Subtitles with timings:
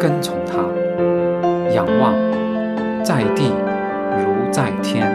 [0.00, 0.62] 跟从他，
[1.74, 2.14] 仰望
[3.04, 3.50] 在地
[4.16, 5.06] 如在天。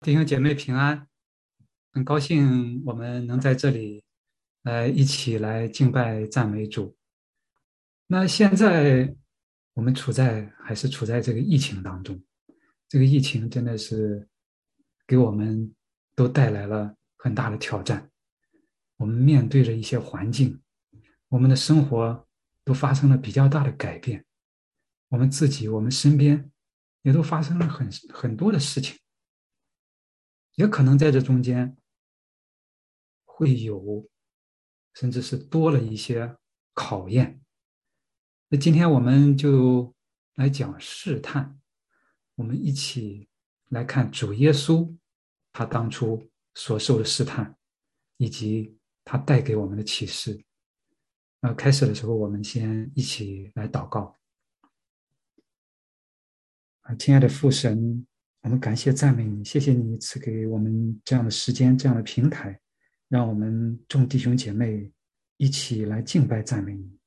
[0.00, 1.06] 弟兄姐妹平安，
[1.92, 4.02] 很高兴我们能在这里
[4.62, 6.96] 来一起来敬拜赞美主。
[8.06, 9.14] 那现在
[9.74, 12.18] 我们处在还是处在这个疫情当中，
[12.88, 14.26] 这个疫情真的是
[15.06, 15.70] 给我们
[16.14, 18.10] 都带来了很大的挑战。
[18.96, 20.62] 我们面对着一些环境，
[21.28, 22.28] 我们的生活
[22.64, 24.24] 都发生了比较大的改变，
[25.08, 26.50] 我们自己、我们身边
[27.02, 28.98] 也都发生了很很多的事情。
[30.54, 31.76] 也可能在这中间
[33.24, 34.08] 会有，
[34.94, 36.36] 甚至是多了一些
[36.74, 37.42] 考验。
[38.48, 39.94] 那今天我们就
[40.34, 41.58] 来讲试探，
[42.34, 43.28] 我们一起
[43.70, 44.94] 来看主耶稣
[45.52, 46.22] 他当初
[46.54, 47.54] 所受的试探，
[48.16, 50.42] 以及他带给我们的启示。
[51.40, 54.16] 那开始的时候，我们先一起来祷告。
[56.82, 58.06] 啊，亲爱的父神。
[58.44, 62.60] 我们感谢赞美你，谢谢你赐给我们这样的时间、这样的平台，
[63.08, 64.92] 让我们众弟兄姐妹
[65.36, 66.98] 一起来敬拜赞美你。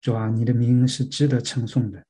[0.00, 2.06] 主啊，你的名是值得称颂的，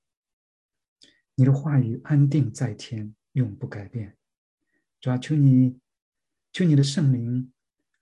[1.34, 4.14] 你的话语安定在天，永不改变。
[5.02, 5.76] 主啊，求你，
[6.52, 7.52] 求你的圣灵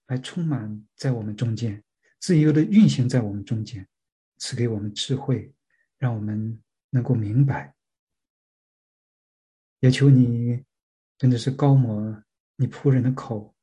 [0.08, 1.82] 来充满在我们中间，
[2.18, 3.88] 自由的运行在我们中间，
[4.36, 5.50] 赐给我们智慧，
[5.96, 7.74] 让我们能够明白。
[9.78, 10.62] 也求你，
[11.16, 12.22] 真的是高摩
[12.56, 13.54] 你仆人的口，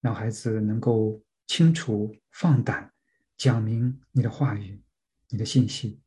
[0.00, 2.94] 让孩子能够清楚放胆
[3.36, 4.80] 讲明你的话语、
[5.28, 6.00] 你的信息。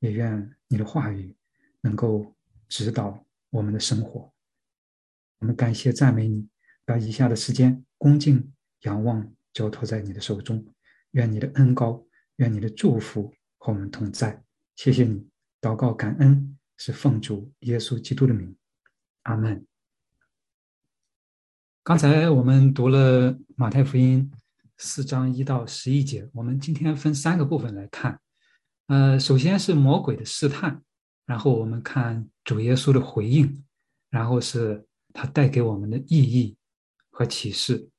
[0.00, 1.34] 也愿你的话语
[1.80, 2.34] 能够
[2.68, 4.30] 指导我们的生活。
[5.38, 6.48] 我们感谢赞美你，
[6.84, 8.52] 把以下的时间恭敬
[8.82, 10.66] 仰望交托在你的手中。
[11.12, 14.42] 愿你的恩高，愿你的祝福和我们同在。
[14.74, 15.26] 谢谢你，
[15.60, 18.54] 祷告感恩是奉主耶稣基督的名。
[19.22, 19.66] 阿门。
[21.82, 24.30] 刚才我们读了马太福音
[24.76, 28.20] 四章一到十一节，我们今天分三个部分来看。
[28.88, 30.82] 呃，首先是魔鬼的试探，
[31.24, 33.64] 然后我们看主耶稣的回应，
[34.10, 34.85] 然后是
[35.16, 36.56] 他带给我们的意义
[37.10, 37.90] 和启示。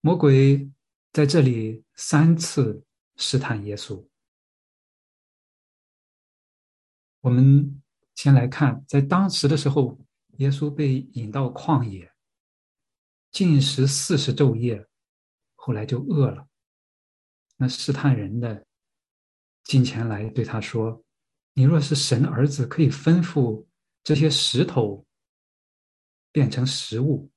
[0.00, 0.70] 魔鬼
[1.12, 2.84] 在这里三次
[3.16, 4.06] 试探耶稣，
[7.20, 7.82] 我们。
[8.16, 9.98] 先来看，在当时的时候，
[10.38, 12.10] 耶稣被引到旷野，
[13.30, 14.88] 进食四十昼夜，
[15.54, 16.48] 后来就饿了。
[17.56, 18.66] 那试探人的
[19.64, 21.04] 进前来对他说
[21.52, 23.66] ：“你若是神儿子，可以吩咐
[24.02, 25.05] 这些石头
[26.36, 27.30] 变成食物，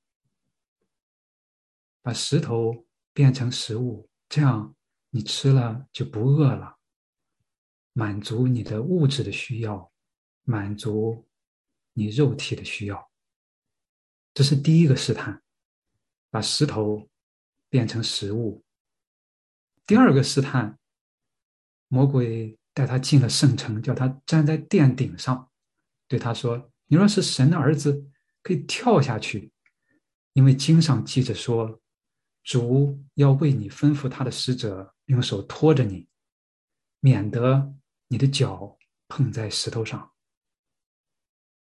[2.02, 2.84] 把石头
[3.14, 4.76] 变成食物，这样
[5.08, 6.76] 你吃了就不饿了，
[7.94, 9.90] 满足你的物质的需要。”
[10.44, 11.28] 满足
[11.92, 13.10] 你肉体的需要，
[14.34, 15.42] 这是第一个试探，
[16.28, 17.08] 把石头
[17.68, 18.64] 变成食物。
[19.86, 20.76] 第二个试探，
[21.86, 25.48] 魔鬼带他进了圣城，叫他站在殿顶上，
[26.08, 28.09] 对他说：“你若是神的儿子，
[28.42, 29.52] 可以跳下去，
[30.32, 31.80] 因为经上记着说，
[32.42, 36.08] 主要为你吩咐他的使者用手托着你，
[37.00, 37.74] 免得
[38.08, 40.12] 你的脚碰在石头上。”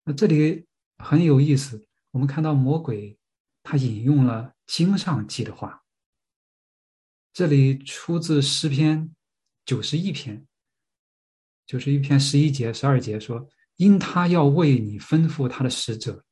[0.06, 0.66] 那这里
[0.98, 3.18] 很有意思，我们看到魔鬼
[3.62, 5.84] 他引用了经上记的话，
[7.32, 9.16] 这里出自诗篇
[9.66, 10.46] 九十一篇，
[11.66, 16.26] 九十一篇十一节、十二节说：“因他要为你吩咐他的使者，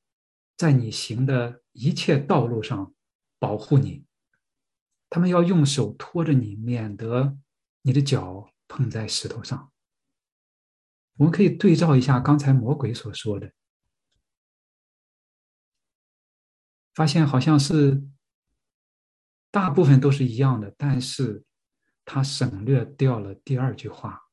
[0.62, 2.94] 在你行的一切道路上
[3.40, 4.06] 保护你，
[5.10, 7.36] 他们要用手托着你，免得
[7.81, 9.72] 你的脚碰在石头上。”
[11.18, 13.52] 我们可以对照一下刚才魔鬼所说的。
[16.94, 18.07] 发现好像是
[19.50, 21.44] 大部分都是一样的，但是
[22.06, 24.30] 他省略掉了第二句话，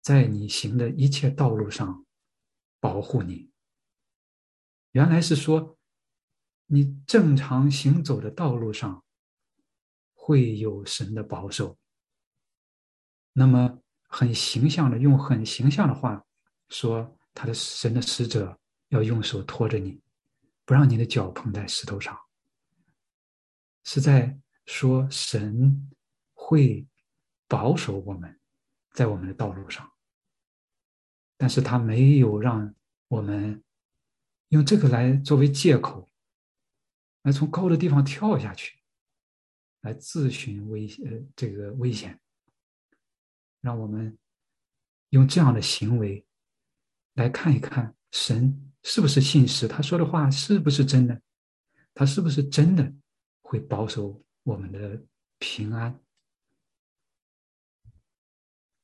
[0.00, 2.06] 在你行的一切道路上
[2.78, 3.51] 保护你。
[4.92, 5.78] 原来是说，
[6.66, 9.04] 你正常行走的道路上
[10.14, 11.76] 会有神的保守。
[13.32, 16.22] 那么，很形象的用很形象的话
[16.68, 18.58] 说，他的神的使者
[18.88, 20.00] 要用手托着你，
[20.66, 22.18] 不让你的脚碰在石头上，
[23.84, 25.90] 是在说神
[26.34, 26.86] 会
[27.48, 28.38] 保守我们
[28.92, 29.90] 在我们的道路上，
[31.38, 32.74] 但是他没有让
[33.08, 33.64] 我们
[34.52, 36.08] 用这个来作为借口。
[37.24, 38.76] 来从高的地方跳下去，
[39.82, 42.18] 来自寻危呃这个危险，
[43.60, 44.18] 让我们
[45.10, 46.26] 用这样的行为
[47.14, 51.22] 来看一看神是不是信实，他说的话是不是真的，
[51.94, 52.92] 他是不是真的
[53.40, 55.00] 会保守我们的
[55.38, 55.96] 平安。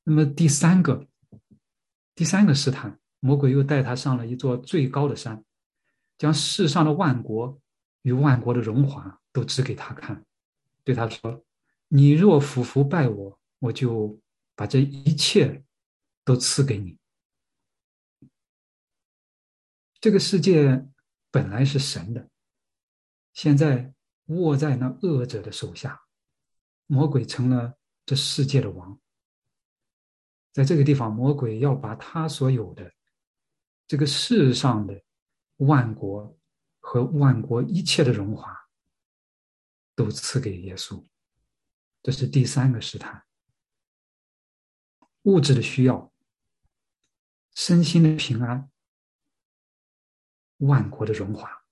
[0.05, 1.05] 那么第三个，
[2.15, 5.43] 第三个试探，魔鬼又带他上了一座最高的山，
[6.19, 7.59] 将世上的万国。
[8.03, 10.25] 与万国的荣华都指给他看，
[10.85, 11.43] 对他说
[11.89, 14.17] ：“你若俯伏拜我，我就
[14.55, 15.61] 把这一切
[16.23, 16.97] 都赐给你。”
[19.99, 20.87] 这个世界
[21.29, 22.29] 本来是神的，
[23.33, 23.93] 现在
[24.27, 26.01] 握在那恶者的手下，
[26.87, 28.97] 魔鬼成了这世界的王。
[30.53, 32.89] 在这个地方，魔鬼要把他所有的
[33.85, 35.03] 这个世上的
[35.59, 36.35] 万国。
[36.81, 38.67] 和万国一切的荣华，
[39.93, 41.05] 都赐给耶稣。
[42.01, 43.25] 这是第三个试探：
[45.23, 46.11] 物质的需要、
[47.53, 48.71] 身心的平安、
[50.59, 51.63] 万国的荣华。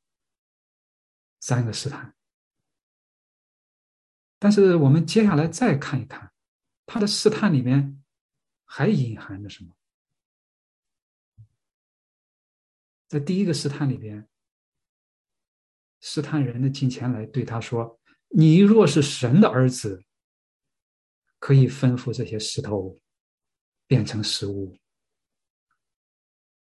[1.39, 2.15] 三个试探。
[4.37, 6.31] 但是我们接下来再看一看，
[6.85, 8.03] 他的试探里面
[8.65, 9.73] 还隐含着什么？
[13.07, 14.27] 在第一个试探里边。
[15.99, 17.99] 试探人的近前来，对他说
[18.29, 20.03] ：“你若是神的儿子，
[21.39, 22.99] 可以吩咐这些石头
[23.87, 24.77] 变成食物。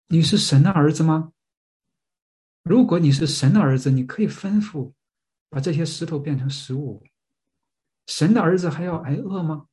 [0.07, 1.31] 你是神的儿子吗？
[2.63, 4.93] 如果你是神的儿子，你可以吩咐
[5.47, 7.05] 把这些石头变成食物。
[8.07, 9.67] 神的儿子还要挨饿吗？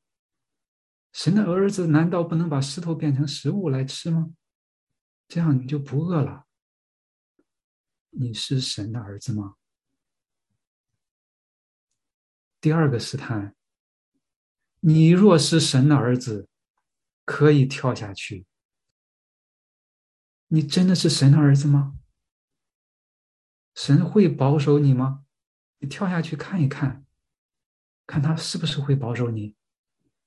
[1.13, 4.35] 神的儿子难道不能把石头变成食物来吃吗？
[5.29, 6.45] 这样你就不饿了。”
[8.11, 9.57] 你是神的儿子吗？
[12.61, 13.55] 第二个试探，
[14.81, 16.49] 你若是神的儿子，
[17.25, 18.47] 可以跳下去。
[20.49, 21.99] 你真的是神的儿子吗？
[23.75, 25.25] 神会保守你吗？
[25.79, 27.05] 你跳下去看一看，
[28.07, 29.55] 看他是不是会保守你。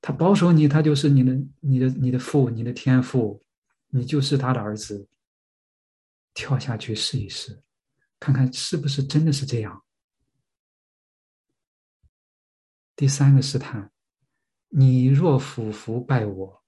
[0.02, 3.44] 他保守你，他就是你的、你的、你的父、你的天父，
[3.88, 5.10] 你就是他的儿子。
[6.34, 7.62] 跳下去试一试。
[8.20, 9.86] 看看是不是真的是这样。
[12.96, 13.94] 第三个试探，
[14.68, 16.64] 你若俯伏拜我，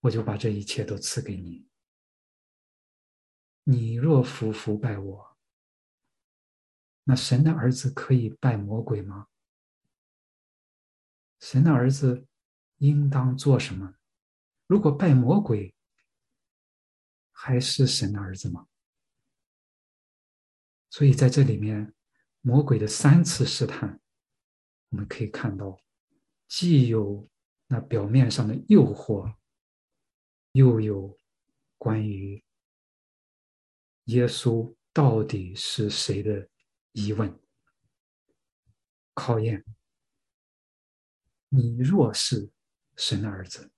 [0.00, 1.68] 我就把这一切都赐给你。
[3.64, 5.36] 你若俯伏拜我，
[7.04, 9.28] 那神的儿子可以拜魔鬼吗？
[11.40, 12.26] 神的儿子
[12.78, 13.96] 应当做什么？
[14.66, 15.74] 如果拜魔鬼，
[17.32, 18.67] 还是神的儿子吗？
[20.90, 21.94] 所以在这里面，
[22.40, 24.00] 魔鬼的三次试探，
[24.88, 25.78] 我们可以看到，
[26.46, 27.28] 既有
[27.66, 29.36] 那表面上的诱惑，
[30.52, 31.18] 又有
[31.76, 32.42] 关于
[34.04, 36.48] 耶稣到底是谁的
[36.92, 37.38] 疑问、
[39.12, 39.64] 考验。
[41.50, 42.50] 你若是
[42.96, 43.70] 神的儿子，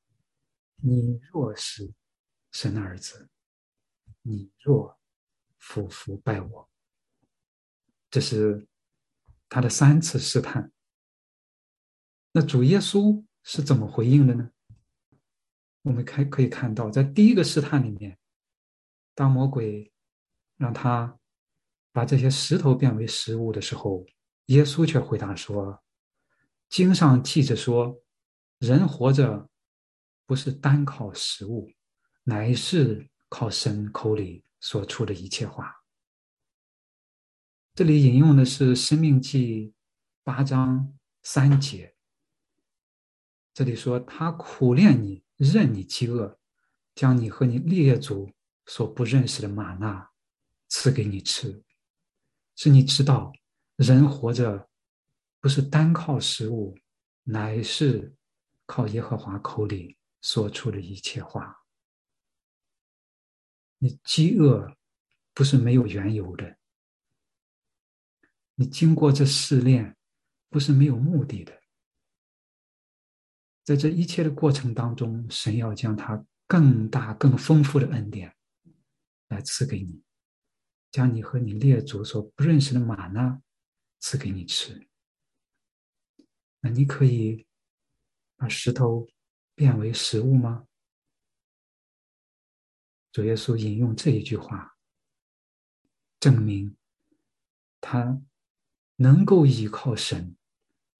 [0.76, 1.92] 你若是
[2.52, 3.28] 神的儿子，
[4.22, 4.98] 你若
[5.58, 6.69] 俯伏拜我。
[8.10, 8.66] 这是
[9.48, 10.72] 他的三次试探。
[12.32, 14.50] 那主耶稣是怎么回应的呢？
[15.82, 18.18] 我们看可以看到，在第一个试探里面，
[19.14, 19.90] 当魔鬼
[20.56, 21.18] 让他
[21.90, 24.04] 把这些石头变为食物的时候，
[24.46, 25.82] 耶稣却回答说
[26.68, 28.00] ：“经上记着说，
[28.58, 29.48] 人活着
[30.26, 31.72] 不是单靠食物，
[32.24, 35.74] 乃是靠神口里所出的一切话。”
[37.80, 39.68] 这里引用的是《生命记》
[40.22, 41.94] 八章三节。
[43.54, 46.38] 这里说：“他苦练你，任你饥饿，
[46.94, 48.30] 将你和你列祖
[48.66, 50.10] 所不认识的玛纳
[50.68, 51.64] 赐给你吃，
[52.54, 53.32] 是你知道，
[53.76, 54.68] 人活着
[55.40, 56.76] 不是单靠食物，
[57.22, 58.14] 乃是
[58.66, 61.56] 靠耶和华口里说出的一切话。
[63.78, 64.70] 你饥饿
[65.32, 66.56] 不是没有缘由的。”
[68.60, 69.96] 你经过这试炼，
[70.50, 71.62] 不是没有目的的。
[73.64, 78.36] 在这一切的过程当中，神要将他更大、更丰富的恩典
[79.28, 80.02] 来赐给你，
[80.90, 83.40] 将你和你列祖所不认识的玛纳
[83.98, 84.86] 赐给你吃。
[86.60, 87.46] 那你可以
[88.36, 89.08] 把石头
[89.54, 90.66] 变为食物吗？
[93.10, 94.76] 主耶稣引用这一句话，
[96.18, 96.76] 证明
[97.80, 98.20] 他
[99.00, 100.36] 能够依靠神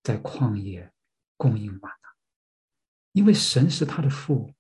[0.03, 0.93] 在旷野
[1.37, 2.17] 供应玛纳，
[3.13, 4.55] 因为神是他的父，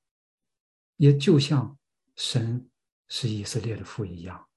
[0.97, 1.78] 也就像
[2.16, 2.70] 神
[3.09, 4.49] 是以色列的父一样。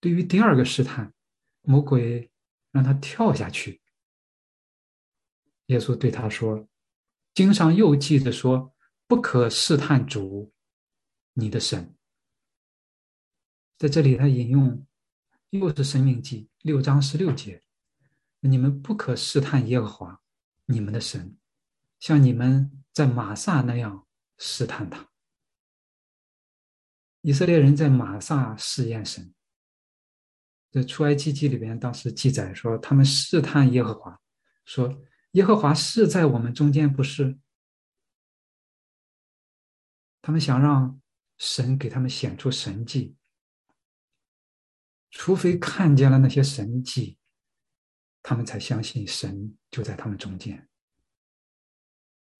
[0.00, 1.12] 对于第二个试探，
[1.62, 2.30] 魔鬼。
[2.70, 3.80] 让他跳下去。
[5.66, 6.68] 耶稣对他说
[7.32, 8.74] ：“经上又记着说，
[9.06, 10.52] 不可试探主，
[11.32, 11.96] 你的神。”
[13.78, 14.86] 在这里，他引用
[15.50, 17.62] 又是《生命记》六章十六节
[18.40, 20.20] ：“你们不可试探耶和华，
[20.66, 21.38] 你们的神，
[21.98, 25.08] 像你们在马萨那样试探他。”
[27.22, 29.34] 以色列人在马萨试验神。
[30.70, 34.20] 在出埃及记里边，当时记载说，他们试探耶和华，
[34.66, 35.02] 说
[35.32, 37.38] ：“耶和华是在我们中间，不是？”
[40.20, 41.00] 他们想让
[41.38, 43.16] 神给他们显出神迹，
[45.10, 47.16] 除非看见了那些神迹，
[48.22, 50.68] 他们才相信神就在他们中间。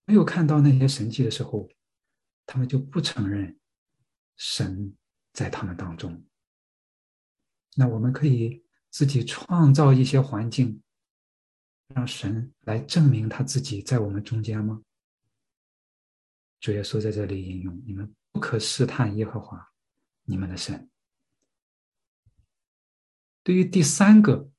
[0.04, 1.68] 没有看到那些神迹的时候，
[2.46, 3.58] 他们就不承认
[4.36, 4.94] 神
[5.32, 6.24] 在他们当中。
[7.76, 10.82] 那我们可以自己创造一些环境，
[11.94, 14.82] 让神来证明他自己在我们中间吗？
[16.60, 19.72] 主耶稣在这里引用：“你们不可试探耶和华，
[20.24, 20.90] 你们的神。”
[23.48, 24.50] 对于第三个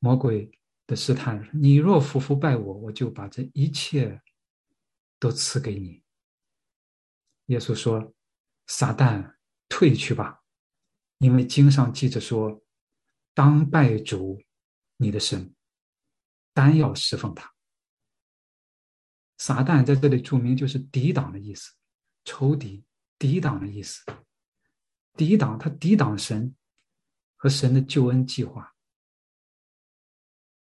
[0.00, 0.50] 魔鬼
[0.88, 4.20] 的试探，你若服服拜我，我就把这一切
[5.20, 6.02] 都赐给你。
[7.46, 8.12] 耶稣说
[8.66, 9.36] ：“撒旦，
[9.68, 10.42] 退去吧。”
[11.18, 12.64] 因为经上记着说
[13.32, 14.42] ：“当拜主，
[14.96, 15.54] 你的神，
[16.52, 17.54] 单要侍奉他。”
[19.38, 21.72] 撒旦在这里注明就是抵挡的意思，
[22.24, 22.84] 仇敌、
[23.20, 24.04] 抵挡的意思。
[25.14, 26.56] 抵挡他抵挡神
[27.42, 28.76] 和神的救恩计划，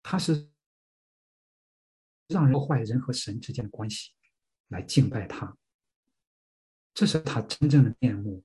[0.00, 0.48] 他是
[2.28, 4.12] 让人坏人和神之间的关系
[4.68, 5.58] 来敬拜他，
[6.94, 8.44] 这是他真正的面目，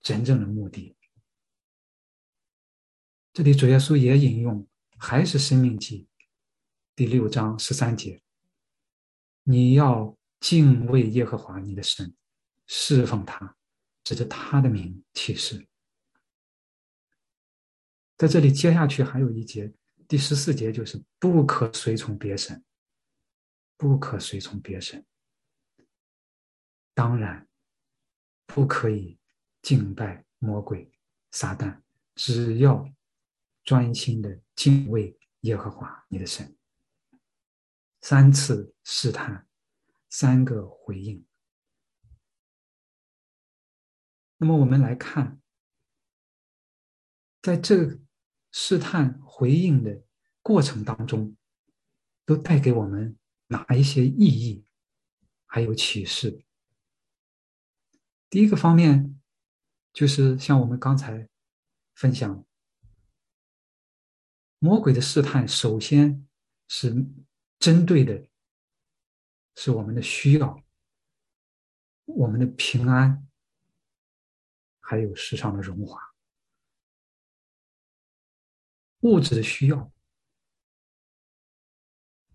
[0.00, 0.96] 真正的目的。
[3.32, 4.66] 这里主耶稣也引用，
[4.98, 6.08] 还是《生命记》
[6.96, 8.20] 第六章十三节
[9.44, 12.12] ：“你要敬畏耶和华你的神，
[12.66, 13.56] 侍奉他，
[14.02, 15.68] 指着他的名起誓。”
[18.16, 19.72] 在这里接下去还有一节，
[20.08, 22.64] 第十四节就是“不可随从别神，
[23.76, 25.04] 不可随从别神。”
[26.94, 27.48] 当然，
[28.46, 29.18] 不可以
[29.62, 30.90] 敬拜魔鬼
[31.30, 31.80] 撒旦，
[32.14, 32.88] 只要。
[33.66, 36.56] 专心的敬畏耶和华你的神。
[38.00, 39.48] 三次试探，
[40.08, 41.26] 三个回应。
[44.36, 45.40] 那么我们来看，
[47.42, 47.98] 在这
[48.58, 50.02] 试探回应的
[50.40, 51.36] 过程当中，
[52.24, 53.14] 都带给我们
[53.48, 54.64] 哪一些意义，
[55.44, 56.42] 还有启示？
[58.30, 59.20] 第一个方面，
[59.92, 61.28] 就是像我们刚才
[61.94, 62.46] 分享。
[64.58, 66.26] 魔鬼的试探，首先
[66.66, 67.06] 是
[67.58, 68.26] 针对的，
[69.54, 70.64] 是我们的需要，
[72.06, 73.28] 我们的平安，
[74.80, 76.15] 还有世上的荣华，
[79.06, 79.92] 物质的需要，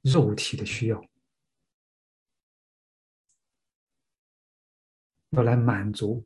[0.03, 1.03] 肉体的需要，
[5.31, 6.25] 要来满足，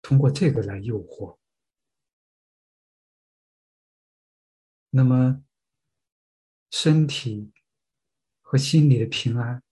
[0.00, 1.38] 通过这个来诱惑。
[4.88, 5.44] 那么，
[6.70, 7.52] 身体
[8.40, 9.62] 和心理的平安，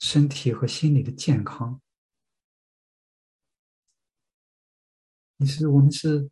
[0.00, 1.80] 身体和心理的健康，
[5.36, 6.28] 你是我们是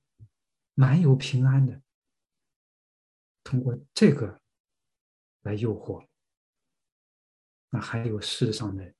[0.74, 1.82] 蛮有平安的。
[3.42, 4.40] 通过这个
[5.42, 6.06] 来诱惑，
[7.70, 8.94] 那还有世上的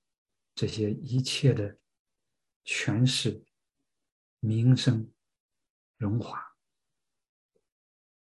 [0.55, 1.79] 这些一切的
[2.65, 3.45] 权势、
[4.41, 5.13] 名声、
[5.99, 6.55] 荣华。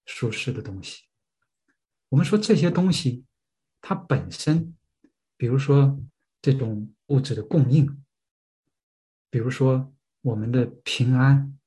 [0.07, 1.05] 舒适的东西，
[2.09, 3.25] 我们说这些东西，
[3.81, 4.77] 它本身，
[5.35, 5.99] 比如说
[6.43, 8.05] 这种物质的供应，
[9.31, 11.59] 比如说我们的平安，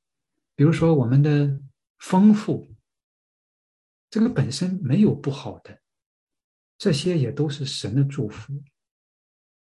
[0.54, 1.60] 比如说我们的
[1.98, 2.74] 丰富，
[4.10, 5.82] 这个本身没有不好的，
[6.76, 8.52] 这些也都是神的祝福。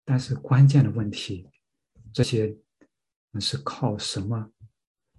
[0.06, 1.50] 但是关键的问题，
[2.14, 2.58] 这些
[3.40, 4.52] 是靠什么？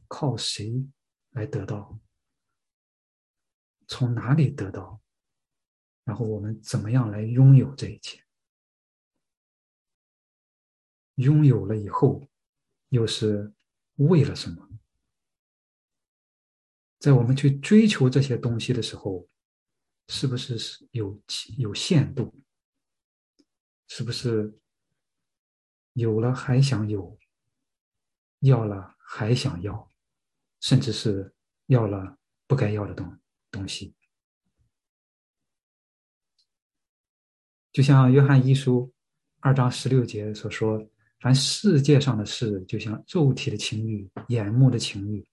[0.07, 0.89] 靠谁
[1.31, 2.01] 来得到？
[3.87, 5.01] 从哪里得到？
[6.05, 8.25] 然后我们怎么样来拥有这一切？
[11.17, 12.27] 拥有了以后，
[12.89, 13.53] 又是
[13.97, 14.68] 为了什么？
[16.99, 19.29] 在我们去追求这些东西的时候，
[20.09, 21.21] 是不是是有
[21.57, 22.35] 有限度？
[23.87, 24.53] 是不是
[25.95, 27.19] 有了还想有，
[28.41, 29.91] 要了还想要，
[30.61, 31.33] 甚至是
[31.67, 33.19] 要了不该要的东
[33.51, 33.95] 东西？
[37.73, 38.93] 就像约翰一书
[39.41, 40.85] 二章十六节所说
[41.21, 45.25] ：“凡世界上的事，就像肉体的情欲、眼目的情欲。”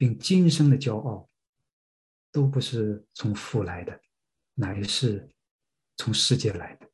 [0.00, 1.28] 并今生的骄傲，
[2.32, 4.00] 都不是从父来的，
[4.54, 5.30] 乃是
[5.98, 6.90] 从世界来的。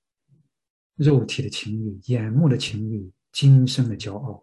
[0.97, 4.43] 肉体的情欲、眼目的情欲、今生的骄傲，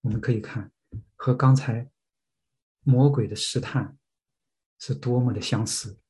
[0.00, 0.72] 我们可以看
[1.14, 1.86] 和刚才
[2.80, 3.98] 魔鬼的试探
[4.78, 6.00] 是多么的相似，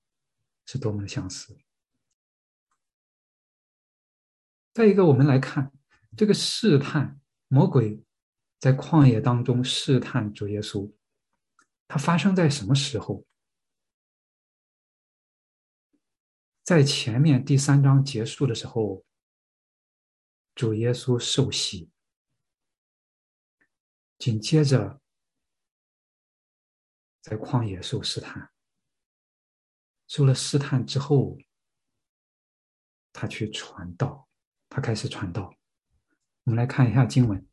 [0.66, 1.58] 是多么的相似。
[4.72, 5.72] 再一个，我们来看
[6.16, 8.04] 这个试探，魔鬼。
[8.62, 10.94] 在旷野当中试探主耶稣，
[11.88, 13.26] 它发生在什么时候？
[16.62, 19.04] 在前面第三章结束的时候，
[20.54, 21.90] 主耶稣受洗，
[24.16, 25.00] 紧接着
[27.20, 28.52] 在旷野受试探，
[30.06, 31.36] 受了试探之后，
[33.12, 34.28] 他去传道，
[34.68, 35.52] 他开始传道。
[36.44, 37.44] 我们来看一下经文。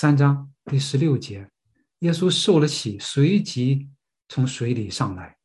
[0.00, 1.50] 三章第十六节，
[1.98, 3.90] 耶稣受了洗，随即
[4.28, 5.36] 从水里上来，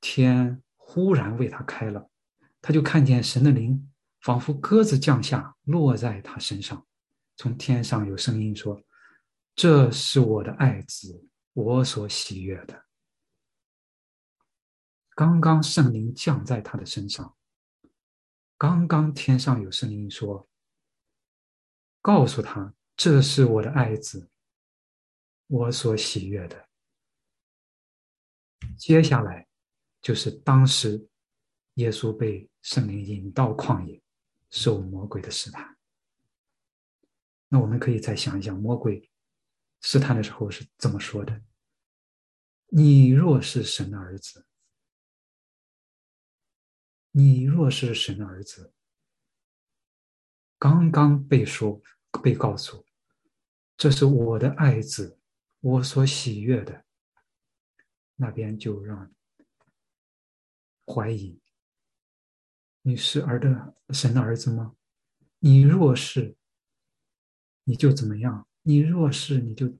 [0.00, 2.10] 天忽然为他开了，
[2.60, 6.84] 他就看见神的灵仿佛鸽子降下，落在他身上。
[7.36, 8.82] 从天上有声音说
[9.54, 12.86] ：“这是我的爱子，我所喜悦的。”
[15.14, 17.36] 刚刚圣灵降在他的身上，
[18.58, 20.48] 刚刚天上有声音说
[22.02, 24.30] ：“告诉他。”这是我的爱子，
[25.48, 26.68] 我所喜悦的。
[28.78, 29.46] 接下来
[30.00, 31.08] 就是当时
[31.74, 34.00] 耶稣被圣灵引到旷野，
[34.50, 35.76] 受魔鬼的试探。
[37.48, 39.10] 那我们可以再想一想，魔鬼
[39.80, 41.42] 试探的时候是怎么说的？
[42.68, 44.46] 你若是神的儿子，
[47.10, 48.72] 你若是神的儿子，
[50.58, 51.82] 刚刚被说。
[52.22, 52.84] 被告诉，
[53.76, 55.18] 这是我的爱子，
[55.60, 56.84] 我所喜悦的。
[58.16, 59.12] 那边就让
[60.86, 61.40] 怀疑，
[62.82, 64.76] 你是儿的神的儿子吗？
[65.40, 66.36] 你若是，
[67.64, 68.48] 你就怎么样？
[68.62, 69.76] 你若是，你就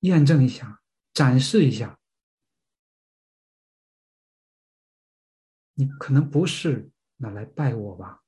[0.00, 0.82] 验证一下，
[1.14, 2.00] 展示一下，
[5.74, 8.21] 你可能不是，那来拜我吧。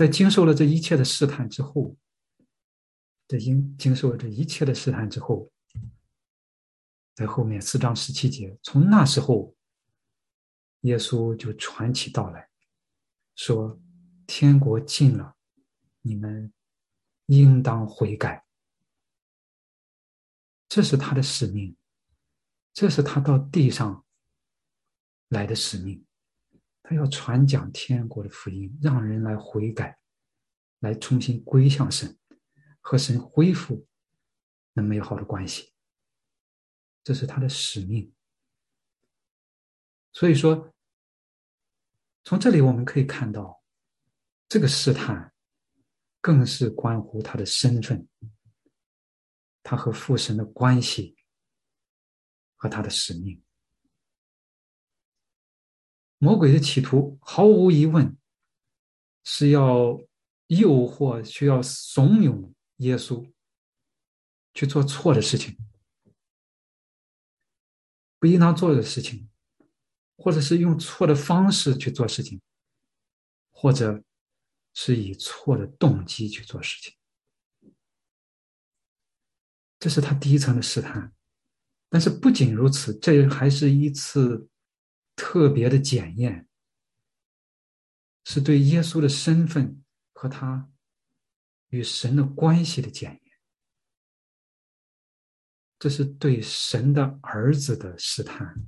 [0.00, 1.94] 在经受了这一切的试探之后，
[3.28, 5.52] 在经经受了这一切的试探之后，
[7.14, 9.54] 在后面四章十七节，从那时候，
[10.84, 12.48] 耶稣就传起道来，
[13.34, 13.78] 说
[14.26, 15.36] ：“天国近了，
[16.00, 16.50] 你们
[17.26, 18.46] 应当悔改。”
[20.66, 21.76] 这是他的使命，
[22.72, 24.02] 这是他到地上
[25.28, 26.02] 来的使命。
[26.90, 29.96] 他要传讲天国的福音，让人来悔改，
[30.80, 32.18] 来重新归向神，
[32.80, 33.86] 和神恢复
[34.72, 35.72] 那美好的关系。
[37.04, 38.12] 这是他的使命。
[40.12, 40.74] 所以说，
[42.24, 43.62] 从这里我们可以看到，
[44.48, 45.32] 这个试探
[46.20, 48.08] 更是关乎他的身份，
[49.62, 51.16] 他和父神的关系，
[52.56, 53.40] 和他的使命。
[56.22, 58.14] 魔鬼的企图毫无疑问
[59.24, 59.98] 是要
[60.48, 63.26] 诱惑、需要怂恿耶稣
[64.52, 65.56] 去做错的事情，
[68.18, 69.30] 不应当做的事情，
[70.18, 72.38] 或者是用错的方式去做事情，
[73.50, 74.04] 或者
[74.74, 76.94] 是以错的动机去做事情。
[79.78, 81.14] 这是他第一层的试探。
[81.88, 84.46] 但是不仅如此，这还是一次。
[85.22, 86.48] 特别的检验，
[88.24, 90.72] 是对耶稣的身份和他
[91.68, 93.38] 与神的关系的检验。
[95.78, 98.66] 这是对神的儿子的试探。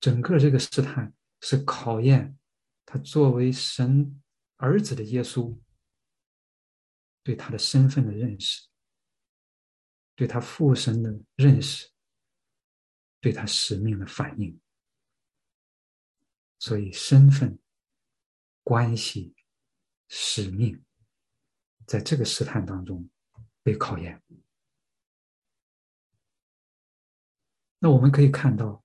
[0.00, 2.38] 整个这个试探是考验
[2.86, 4.18] 他作为神
[4.56, 5.58] 儿子的耶稣
[7.22, 8.66] 对他的身份的认识，
[10.14, 11.90] 对他父神的认识，
[13.24, 14.60] 对他使命的反应。
[16.58, 17.58] 所以，身份、
[18.62, 19.34] 关系、
[20.08, 20.84] 使命，
[21.86, 23.08] 在这个试探当中
[23.62, 24.22] 被考验。
[27.78, 28.84] 那我们可以看到，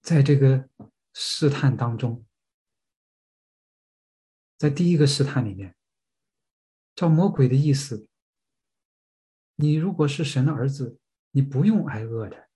[0.00, 0.70] 在这个
[1.12, 2.24] 试探当中，
[4.56, 5.76] 在第一个试探里面，
[6.94, 8.08] 照魔鬼的意思，
[9.56, 10.98] 你如果是神的儿子，
[11.32, 12.47] 你不用挨饿的，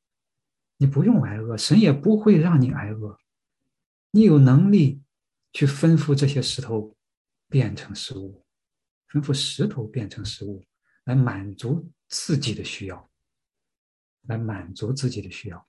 [0.82, 3.16] 你不用挨饿，神也不会让你挨饿。
[4.10, 5.00] 你有能力
[5.52, 6.96] 去吩咐这些石头
[7.46, 8.44] 变成食物，
[9.08, 10.64] 吩咐石头变成食物，
[11.04, 13.08] 来满足自己的需要，
[14.22, 15.68] 来满足自己的需要。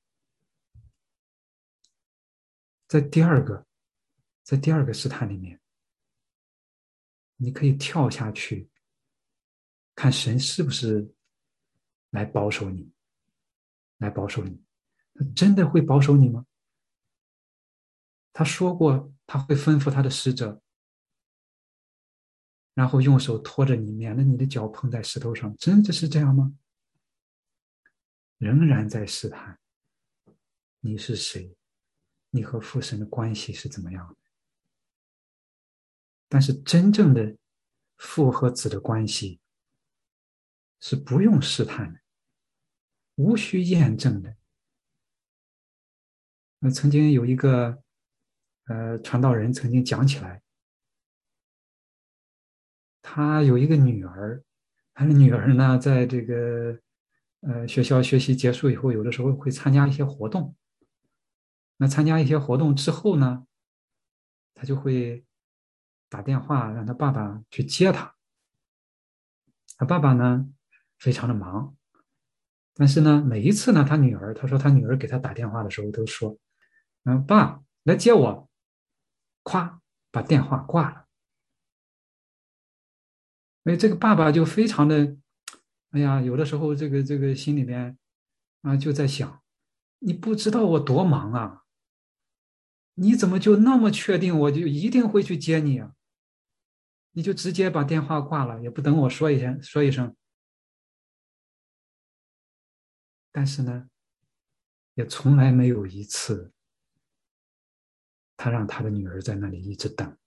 [2.88, 3.68] 在第二个，
[4.42, 5.62] 在第二个试探里面，
[7.36, 8.68] 你可以跳下去，
[9.94, 11.14] 看神是不是
[12.10, 12.92] 来保守你，
[13.98, 14.63] 来保守你，
[15.14, 16.46] 他真的会保守你吗？
[18.32, 20.62] 他说过，他会吩咐他的使者，
[22.74, 25.56] 然后用手托着你，免得你的脚碰在石头上。
[25.58, 26.56] 真的是这样吗？
[28.40, 29.60] 仍然在试探，
[30.80, 31.56] 你是谁？
[32.32, 34.16] 你和父神的关系是怎么样的？
[36.28, 37.38] 但是真正的
[37.98, 39.40] 父和子的关系
[40.80, 42.00] 是不用试探的，
[43.14, 44.36] 无需验证的。
[46.64, 47.78] 那曾经有一个。
[48.68, 50.42] 呃，传道人曾经讲起来，
[53.02, 54.42] 他有一个女儿，
[54.94, 56.80] 他的女儿呢，在这个
[57.42, 60.56] 呃学校学习结束以后，有的时候会参加一些活动。
[61.76, 63.46] 那参加一些活动之后呢，
[64.54, 65.26] 他就会
[66.08, 68.16] 打电话让他爸爸去接他。
[69.76, 70.50] 他爸爸呢，
[71.00, 71.76] 非常的忙，
[72.76, 76.38] 但是呢，每一次呢，他女儿他说他女儿给他打电话的时候都说
[77.04, 78.50] ：“嗯，爸来接我。”
[79.44, 81.08] 咵，把电话挂了。
[83.66, 85.18] 哎，这个爸爸就非常的，
[85.92, 87.98] 哎呀，有的时候这个这个心里面
[88.62, 89.44] 啊就在想，
[90.00, 91.64] 你不知道我多忙啊，
[92.94, 95.94] 你怎么就那么确定我就一定会去接你啊？
[97.12, 100.16] 你就直接把电话挂了，也不等我说一声说一声。
[103.34, 103.90] 但是呢，
[104.94, 106.53] 也从来没有一次。
[108.36, 110.18] 他让他的女儿在那里一直等，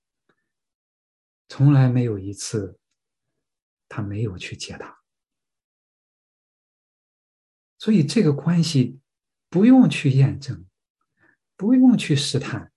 [1.48, 2.78] 从来没有一次
[3.88, 4.98] 他没有去接她，
[7.78, 9.00] 所以这个关系
[9.48, 10.66] 不用去验证，
[11.56, 12.72] 不用去试探，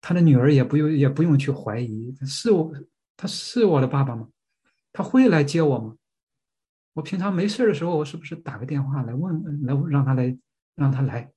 [0.00, 2.72] 他的女儿也不用也不用去怀疑，是我
[3.16, 4.30] 他是我的爸爸吗？
[4.92, 5.96] 他会来接我吗？
[6.94, 10.38] 我平常没事的时候，我是不是打个电话来问来让他来
[10.74, 11.32] 让他来？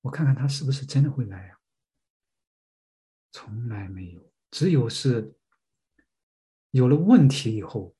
[0.00, 1.58] 我看看他是不是真的会来呀？
[3.32, 5.36] 从来没有，只有是
[6.70, 7.94] 有了问题以后，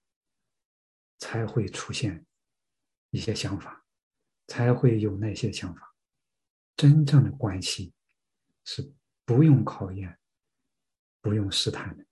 [1.19, 2.25] 才会出现
[3.11, 3.85] 一些想法，
[4.47, 5.95] 才会有那些想法。
[6.77, 7.93] 真正的关系
[8.65, 10.19] 是不用考验、
[11.21, 12.07] 不用试探的。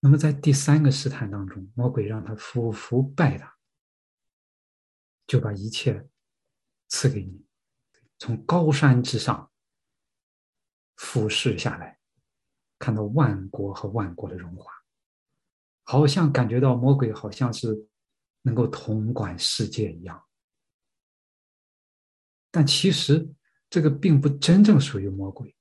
[0.00, 3.57] 那么在第三个试探当中，魔鬼让他服服拜他。
[5.28, 6.08] 就把一切
[6.88, 7.44] 赐给你，
[8.18, 9.52] 从高山之上
[10.96, 12.00] 俯视下来，
[12.78, 14.72] 看到万国和万国的荣华，
[15.84, 17.86] 好像感觉到魔鬼好像是
[18.40, 20.24] 能够统管世界一样。
[22.50, 23.30] 但其实
[23.68, 25.54] 这个并不真正属于魔鬼，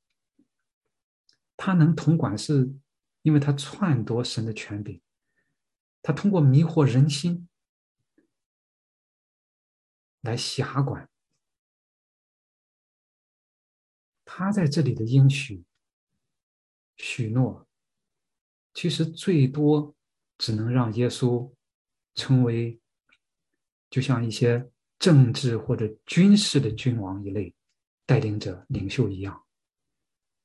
[1.58, 2.74] 他能统管是
[3.22, 5.02] 因为他篡夺神的权柄，
[6.02, 7.50] 他通过迷惑人心。
[10.22, 11.10] 来辖管，
[14.26, 15.64] 他在这里的应许、
[16.98, 17.66] 许诺，
[18.74, 19.96] 其实最多
[20.38, 21.50] 只能让耶稣
[22.16, 22.80] 成为，
[23.90, 27.56] 就像一些政治或者军事的君王一类
[28.06, 29.46] 带领者、领袖一样，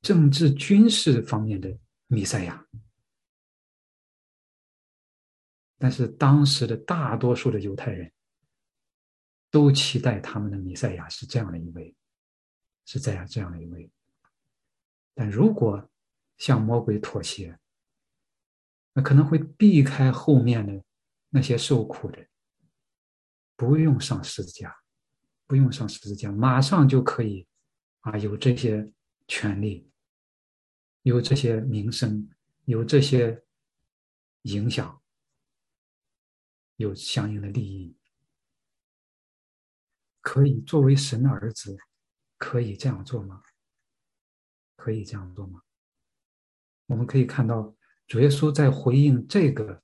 [0.01, 2.65] 政治军事方面的弥赛亚。
[5.77, 8.13] 但是当时的大多数的犹太人。
[9.53, 11.95] 都期待他们的弥赛亚是这样的一位，
[12.85, 13.87] 是这样这样的一位。
[15.13, 15.87] 但如果
[16.37, 17.59] 向魔鬼妥协，
[18.93, 20.83] 那可能会避开后面的
[21.29, 22.25] 那些受苦的，
[23.55, 24.75] 不用上十字架，
[25.45, 27.47] 不用上十字架，马上就可以
[27.99, 28.91] 啊，有这些
[29.27, 29.87] 权利，
[31.03, 32.27] 有这些名声，
[32.65, 33.43] 有这些
[34.41, 34.99] 影响，
[36.77, 37.95] 有相应的利益，
[40.23, 41.77] 可以作为神的儿子，
[42.39, 43.43] 可以这样做吗？
[44.75, 45.61] 可以这样做吗？
[46.87, 47.75] 我们可以看到。
[48.05, 49.81] 主耶稣在回应这个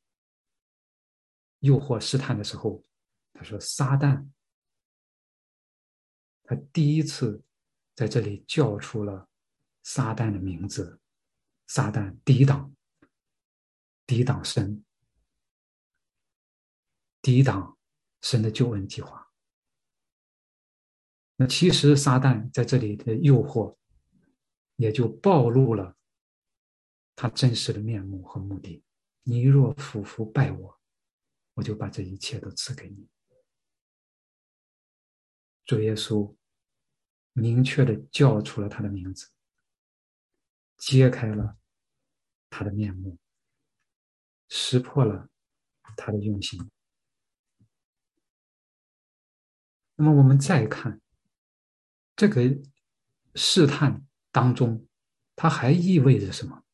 [1.60, 2.84] 诱惑试探的时候，
[3.32, 4.30] 他说：“撒旦。”
[6.43, 7.41] 他第一次
[7.95, 9.30] 在这里叫出了
[9.84, 10.99] 撒旦的名字，
[11.67, 12.75] 撒旦抵挡、
[14.06, 14.84] 抵挡神、
[17.21, 17.78] 抵挡
[18.21, 19.29] 神的救恩计划。
[21.41, 23.78] 那其实撒旦在这里的诱惑，
[24.75, 25.95] 也就暴露了。
[27.15, 28.84] 他真实的面目和目的，
[29.23, 30.80] 你若俯伏拜我，
[31.54, 33.08] 我就把这一切都赐给你。
[35.63, 36.36] 主耶稣
[37.32, 39.30] 明确的叫出了他的名字，
[40.75, 41.58] 揭开了
[42.49, 43.17] 他的面目，
[44.49, 45.30] 识破了
[45.95, 46.69] 他的用心。
[49.95, 51.02] 那么我们再看
[52.19, 52.41] 这个
[53.34, 54.86] 试探当中，
[55.38, 56.65] 它还意味着什么？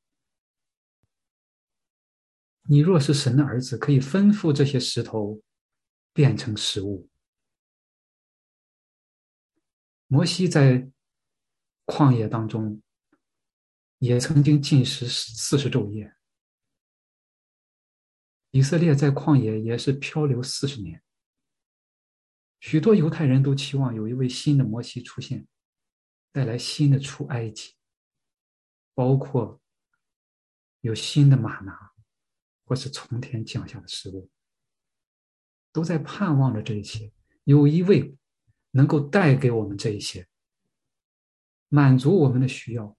[2.63, 5.39] 你若是神的儿子，可以吩咐这些石头
[6.13, 7.07] 变成食物。
[10.07, 10.89] 摩西在
[11.85, 12.81] 旷野当中
[13.99, 16.15] 也曾经进食四十昼夜，
[18.49, 21.04] 以色列在旷野也是漂流四十年。
[22.59, 25.47] 许多犹太人都期望有一位新的摩西出现，
[26.31, 27.75] 带来新的出埃及，
[28.93, 29.61] 包括
[30.81, 31.93] 有新的玛拿。
[32.67, 34.27] 或是从天降下的食物，
[35.71, 37.13] 都在盼望着这一切。
[37.43, 38.17] 有一位
[38.71, 40.27] 能够带给我们这一些，
[41.69, 42.97] 满足我们的需要，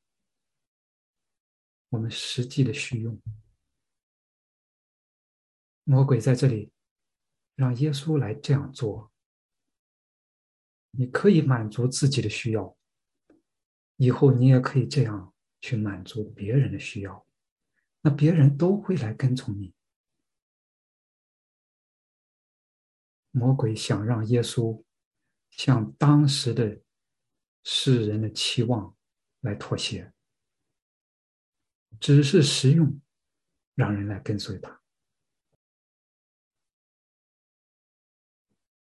[1.88, 3.20] 我们实际的需用。
[5.82, 6.70] 魔鬼在这里
[7.56, 9.10] 让耶稣来这样做，
[10.98, 12.76] 你可以满足自己的需要，
[13.96, 17.26] 以后你也可以这样去满足别人的需要。
[18.00, 19.74] 那别人都会来跟从你。
[23.30, 24.82] 魔鬼想让耶稣
[25.50, 26.80] 向当时的
[27.64, 28.96] 世人的期望
[29.40, 30.14] 来妥协，
[32.00, 32.98] 只是实用，
[33.74, 34.80] 让人来跟随他。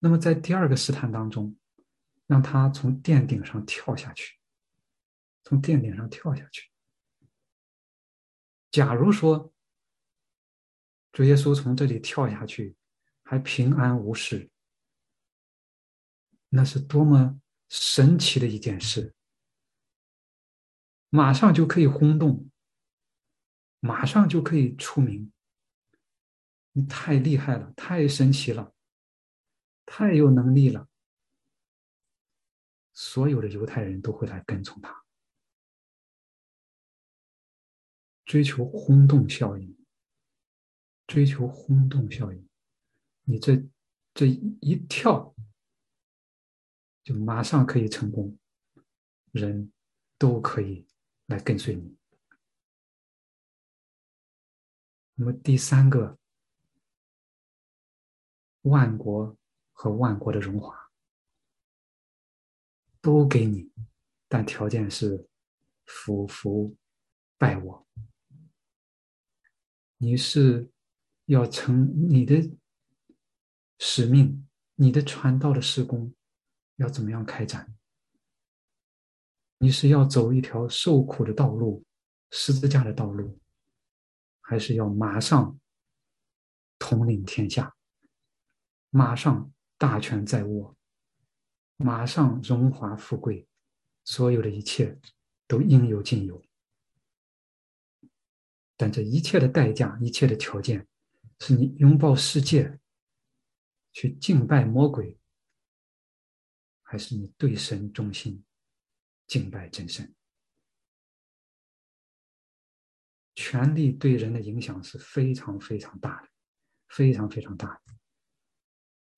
[0.01, 1.57] 那么在第二个试探当中，
[2.27, 4.39] 让他从殿顶上跳下去，
[5.43, 6.71] 从殿顶上跳下去。
[8.71, 9.53] 假如说
[11.13, 12.77] 主耶稣从这里跳下去，
[13.23, 14.51] 还平安无事，
[16.49, 19.15] 那是多么神奇的一件事！
[21.09, 22.51] 马上就可以轰动，
[23.79, 25.31] 马上就可以出名。
[26.73, 28.75] 你太厉害了，太神奇了，
[29.87, 30.89] 太有能力了，
[32.95, 35.05] 所有的犹太人都会来跟从他。
[38.25, 39.77] 追求轰动效应，
[41.07, 42.49] 追求轰动效应，
[43.25, 43.63] 你这
[44.15, 45.35] 这一跳，
[47.03, 48.39] 就马上可以成功，
[49.33, 49.71] 人
[50.17, 50.87] 都可以
[51.27, 51.99] 来跟随你。
[55.17, 56.19] 那么第三个，
[58.63, 59.37] 万国
[59.73, 60.84] 和万国的荣华
[63.05, 63.71] 都给你，
[64.29, 65.29] 但条件是
[65.85, 66.75] 服服
[67.37, 67.87] 拜我。
[69.99, 70.71] 你是
[71.27, 72.51] 要成你的
[73.79, 76.15] 使命，你的传道的施工
[76.77, 77.77] 要怎么样开展？
[79.59, 81.85] 你是要走一条受苦的道路，
[82.31, 83.39] 十字架的道路，
[84.41, 85.61] 还是要马上
[86.79, 87.77] 统领天下，
[88.89, 90.75] 马上大权在握，
[91.85, 93.47] 马上荣华富贵，
[94.05, 94.99] 所有的一切
[95.47, 96.43] 都应有尽有？
[98.75, 100.89] 但这一切的代价，一切的条件，
[101.41, 102.81] 是你拥抱世界，
[103.93, 105.21] 去敬拜魔鬼，
[106.81, 108.43] 还是你对神忠心，
[109.27, 110.15] 敬拜真神？
[113.35, 116.31] 权力对人的影响是非常非常大的，
[116.89, 117.95] 非常非常大的。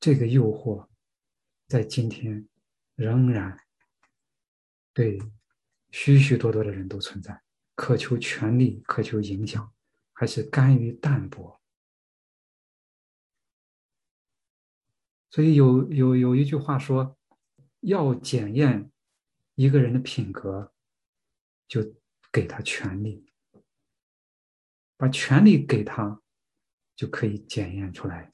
[0.00, 0.88] 这个诱惑，
[1.68, 2.48] 在今天
[2.96, 3.56] 仍然
[4.92, 5.18] 对
[5.92, 7.40] 许许多多的人都存在。
[7.74, 9.70] 渴求权力，渴求影响，
[10.14, 11.60] 还是甘于淡泊？
[15.28, 17.18] 所以有有有一句话说，
[17.80, 18.90] 要检验
[19.56, 20.72] 一个人的品格，
[21.68, 21.82] 就
[22.32, 23.30] 给他权利，
[24.96, 26.22] 把权利给他，
[26.94, 28.32] 就可以检验出来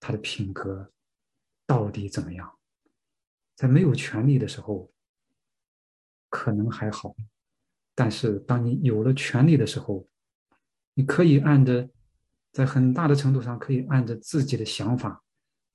[0.00, 0.90] 他的品格
[1.66, 2.58] 到底怎么样。
[3.62, 4.92] 在没有权利的时候，
[6.28, 7.14] 可能还好，
[7.94, 10.04] 但是当你有了权利的时候，
[10.94, 11.88] 你可以按着，
[12.50, 15.22] 在很大的程度上可以按着自己的想法。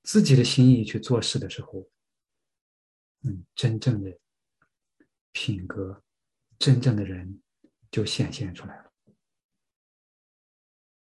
[0.02, 1.88] 自己的心意去做事的时候，
[3.22, 4.18] 嗯，真正的
[5.32, 6.02] 品格，
[6.58, 7.40] 真正的人
[7.90, 8.92] 就显现出来了。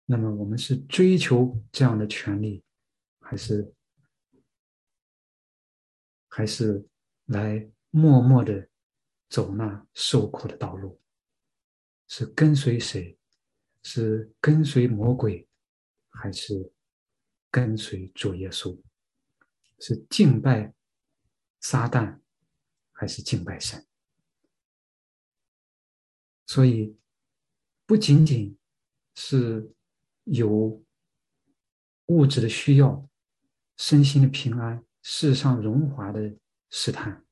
[0.05, 2.63] 那么，我们是追求这样的权利，
[3.21, 3.73] 还是
[6.37, 6.85] 还是
[7.27, 8.69] 来默默的
[9.29, 11.01] 走那受苦的道路？
[12.09, 13.17] 是跟随谁？
[13.85, 15.49] 是跟随魔鬼，
[16.11, 16.73] 还是？
[17.53, 18.77] 跟随主耶稣，
[19.79, 20.75] 是敬拜
[21.61, 22.19] 撒旦，
[22.91, 23.87] 还是敬拜神？
[26.47, 26.99] 所以，
[27.87, 28.59] 不仅仅
[29.15, 29.73] 是
[30.25, 30.83] 有
[32.07, 33.09] 物质的需要、
[33.77, 36.35] 身心的平安、世上荣华的
[36.71, 37.25] 试探，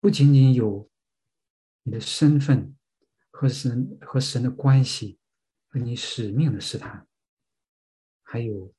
[0.00, 0.90] 不仅仅有
[1.84, 2.76] 你的身份
[3.30, 5.20] 和神和神的关系
[5.68, 7.08] 和你使命的试探，
[8.22, 8.74] 还有。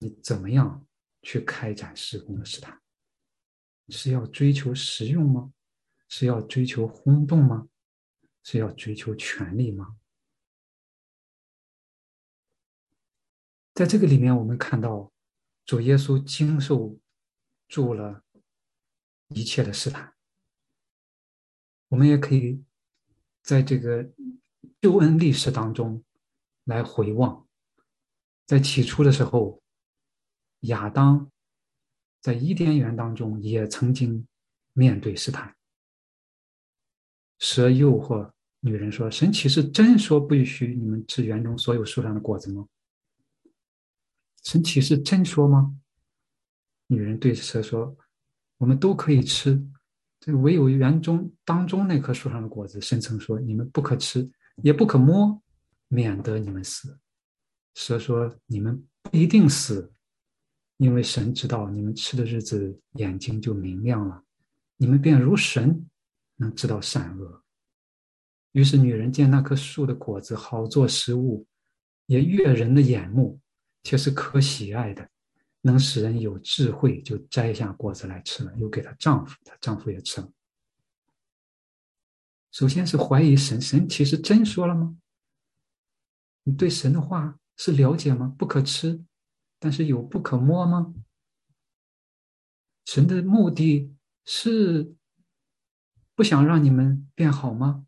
[0.00, 0.86] 你怎么样
[1.22, 2.80] 去开展施工的试探？
[3.88, 5.52] 是要追求实用吗？
[6.08, 7.68] 是要追求轰动吗？
[8.44, 9.98] 是要追求权力吗？
[13.74, 15.12] 在这个里面，我们看到
[15.64, 16.96] 主耶稣经受
[17.68, 18.24] 住了
[19.28, 20.14] 一切的试探。
[21.88, 22.64] 我们也可以
[23.42, 24.10] 在这个
[24.80, 26.02] 救恩历史当中
[26.64, 27.46] 来回望，
[28.46, 29.62] 在起初的时候。
[30.62, 31.30] 亚当
[32.20, 34.26] 在伊甸园当中也曾经
[34.72, 35.56] 面对试探，
[37.38, 42.66] 蛇诱惑女人说：“神岂是真说不许你们吃园中所有树上的果子吗？
[44.42, 45.78] 神岂是真说吗？”
[46.88, 47.96] 女人对蛇说
[48.58, 49.64] ：“我们都可以吃，
[50.18, 54.28] 这唯有园中当中那棵树上的果子，神曾说你们不可吃，
[54.64, 55.40] 也不可摸，
[55.86, 56.98] 免得你们死。”
[57.76, 59.92] 蛇说：“你们不一定死。”
[60.78, 64.24] 因为神知道你们吃的日子眼睛就明亮了，
[64.76, 65.88] 你们便如神，
[66.36, 67.42] 能知道善恶。
[68.52, 71.44] 于是女人见那棵树的果子好做食物，
[72.06, 73.40] 也悦人的眼目，
[73.82, 75.08] 且是可喜爱的，
[75.60, 80.32] 能使人有智慧，就摘下果子来吃了，又给她丈夫，她丈夫也吃了。
[82.50, 84.96] 首先是怀疑神，神其实真说了吗？
[86.44, 88.34] 你对神的话是了解吗？
[88.38, 89.04] 不可吃。
[89.58, 90.94] 但是有不可摸吗？
[92.84, 93.92] 神的目的
[94.24, 94.94] 是
[96.14, 97.84] 不想让你们变好吗？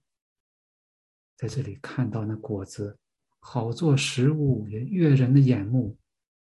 [1.36, 2.98] 在这里看到那果子，
[3.38, 5.96] 好做食物，也悦人的眼目，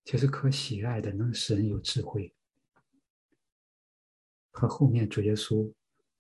[0.05, 2.33] 且是可喜爱的，能使人有智慧。
[4.51, 5.73] 和后面主耶稣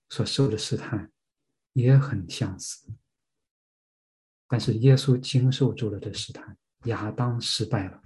[0.09, 1.09] 所受的试探
[1.71, 2.91] 也很相似。
[4.47, 8.03] 但是耶稣经受住了这试探，亚当失败了。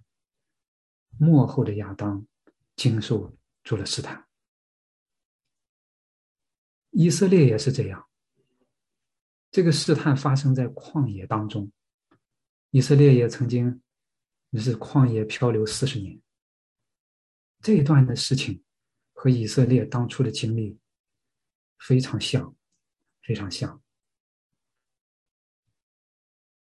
[1.18, 2.26] 幕后的亚当
[2.76, 4.28] 经受住了试探，
[6.92, 8.08] 以色列也是这样。
[9.52, 11.72] 这个试探发生在旷野当中，
[12.70, 13.82] 以色列也曾经
[14.58, 16.20] 是旷野漂流四十年。
[17.60, 18.64] 这一段的事情
[19.14, 20.80] 和以色列当初的经历
[21.78, 22.56] 非常像，
[23.22, 23.84] 非常像，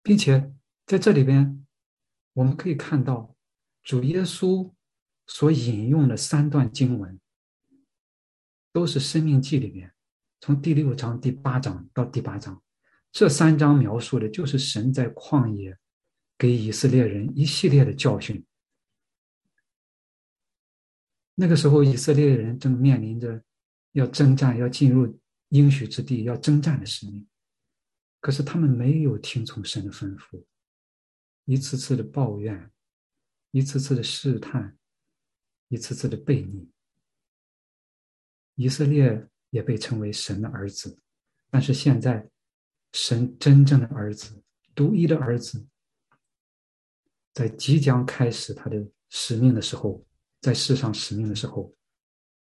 [0.02, 0.54] 并且
[0.86, 1.66] 在这里边
[2.34, 3.36] 我们可以看到。
[3.86, 4.74] 主耶稣
[5.28, 7.20] 所引用的三段经文，
[8.72, 9.94] 都是《生命记》里面，
[10.40, 12.64] 从第六章、第八章到第八章，
[13.12, 15.78] 这三章描述的就是神在旷野
[16.44, 18.46] 给以色列人一系列的教训。
[21.36, 23.42] 那个时候，以色列人正面临着
[23.94, 25.18] 要征战、要进入
[25.52, 27.26] 应许之地、要征战的使命，
[28.20, 30.44] 可是他们没有听从神的吩咐，
[31.46, 32.70] 一次次的抱怨。
[33.52, 34.78] 一次次的试探，
[35.70, 36.70] 一次次的背逆，
[38.56, 41.00] 以色列也被称为神的儿子。
[41.50, 42.30] 但是现在，
[42.92, 44.44] 神真正的儿子、
[44.76, 45.66] 独一的儿子，
[47.34, 50.06] 在即将开始他的使命的时候，
[50.40, 51.76] 在世上使命的时候，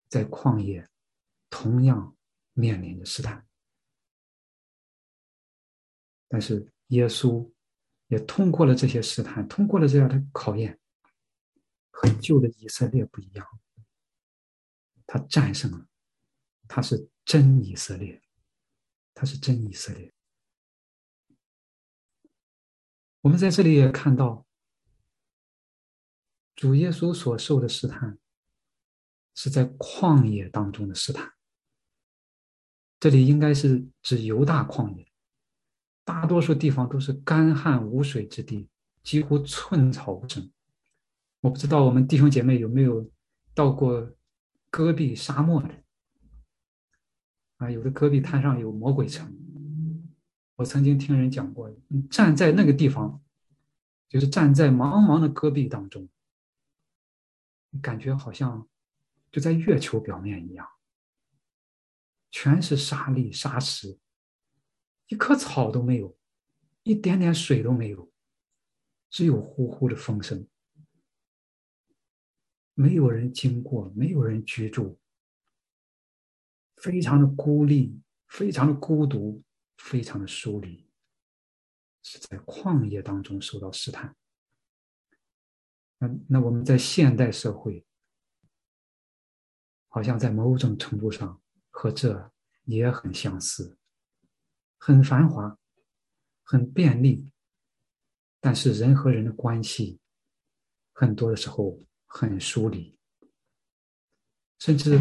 [0.09, 0.89] 在旷野，
[1.51, 2.17] 同样
[2.53, 3.45] 面临着试探。
[6.29, 7.51] 但是耶稣
[8.07, 10.79] 也通过了这些试探，通过了这样的考验，
[11.91, 13.47] 和旧的以色列不一样，
[15.07, 15.89] 他战胜了，
[16.69, 18.23] 他是真以色列，
[19.15, 20.13] 他是真以色列。
[23.23, 24.47] 我们在这里也看到，
[26.59, 28.19] 主耶稣所受的试探，
[29.33, 31.33] 是在旷野当中的试探。
[32.99, 35.07] 这里应该是指犹大旷野。
[36.05, 38.69] 大多数地方都是干旱无水之地，
[39.05, 40.51] 几乎寸草不生。
[41.43, 43.09] 我不知道我们弟兄姐妹有没有
[43.55, 44.11] 到过
[44.69, 45.73] 戈壁沙漠的
[47.59, 47.71] 啊？
[47.71, 49.33] 有的戈壁滩上有魔鬼城，
[50.57, 51.73] 我曾经听人讲过，
[52.11, 53.23] 站在那个地方，
[54.09, 56.09] 就是站在茫茫的戈壁当中，
[57.83, 58.69] 感觉好像
[59.31, 60.67] 就在月球表面一样，
[62.31, 63.99] 全是沙砾沙石。
[65.09, 66.17] 一棵草都没有，
[66.83, 68.13] 一点点水都没有，
[69.11, 70.47] 只有呼呼的风声。
[72.75, 74.99] 没有人经过，没有人居住，
[76.77, 79.43] 非常的孤立，非常的孤独，
[79.79, 80.89] 非常的疏离，
[82.03, 84.15] 是在旷野当中受到试探。
[85.99, 87.85] 那那我们在现代社会，
[89.89, 91.41] 好像在某种程度上
[91.71, 92.33] 和这
[92.65, 93.77] 也很相似。
[94.81, 95.59] 很繁华，
[96.45, 97.29] 很便利，
[98.41, 99.99] 但是人和人的关系，
[100.93, 102.97] 很多的时候很疏离，
[104.61, 104.97] 甚至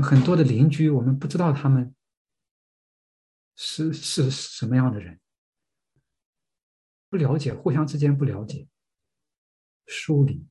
[0.00, 1.92] 很多的邻居，我们不知道他们
[3.56, 5.20] 是是什么样的人，
[7.10, 8.68] 不了解，互相之间不了解，
[9.86, 10.46] 疏离。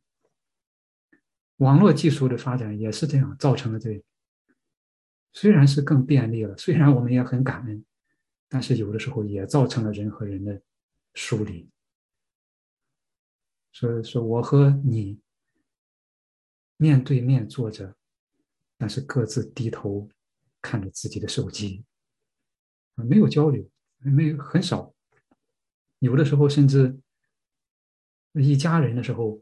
[1.57, 4.03] 网络技术的发展也是这样造成了这，
[5.33, 7.85] 虽然是更便利了，虽然我们也很感恩。
[8.53, 10.61] 但是有的时候也造成了人和人的
[11.13, 11.69] 疏离。
[13.71, 15.21] 所以说，我和你
[16.75, 17.95] 面对面坐着，
[18.77, 20.09] 但是各自低头
[20.61, 21.85] 看着自己的手机，
[22.95, 23.65] 没有交流，
[23.99, 24.93] 没有很少。
[25.99, 26.99] 有的时候甚至
[28.33, 29.41] 一家人的时候，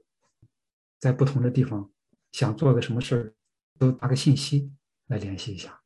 [0.97, 1.91] 在不同的地方
[2.31, 3.35] 想做个什么事儿，
[3.77, 4.73] 都发个信息
[5.07, 5.81] 来联系一下。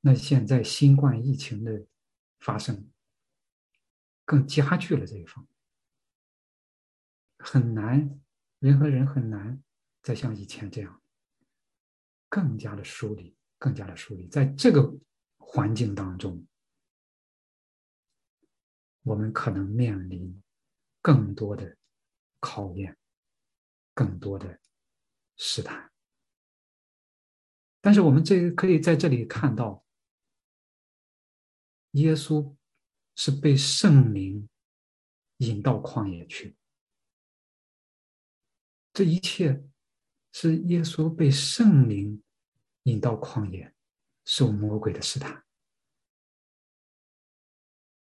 [0.00, 1.86] 那现在新冠疫情的
[2.38, 2.90] 发生，
[4.24, 5.46] 更加剧了这一方，
[7.38, 8.20] 很难，
[8.58, 9.62] 人和人很难
[10.02, 11.02] 再像以前这样，
[12.28, 14.26] 更加的疏离，更加的疏离。
[14.28, 14.90] 在这个
[15.38, 16.46] 环境当中，
[19.02, 20.42] 我们可能面临
[21.00, 21.76] 更多的
[22.40, 22.96] 考验，
[23.94, 24.60] 更多的
[25.36, 25.90] 试探。
[27.80, 29.84] 但是我们这可以在这里看到。
[31.94, 32.54] 耶稣
[33.16, 34.48] 是被圣灵
[35.38, 36.56] 引到旷野去，
[38.92, 39.64] 这一切
[40.30, 42.22] 是耶稣被圣灵
[42.84, 43.74] 引到旷野，
[44.24, 45.44] 受魔鬼的试探。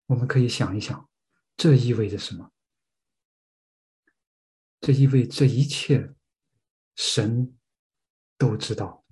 [0.08, 1.10] 我们可以想一想，
[1.56, 2.52] 这意味着什么？
[4.82, 6.14] 这意味这一切，
[6.96, 7.58] 神
[8.38, 9.06] 都知道，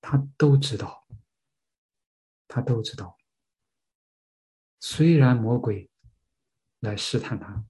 [0.00, 1.06] 他都知道。
[2.50, 3.14] 他都知道，
[4.80, 5.90] 虽然魔鬼
[6.80, 7.62] 来试探他，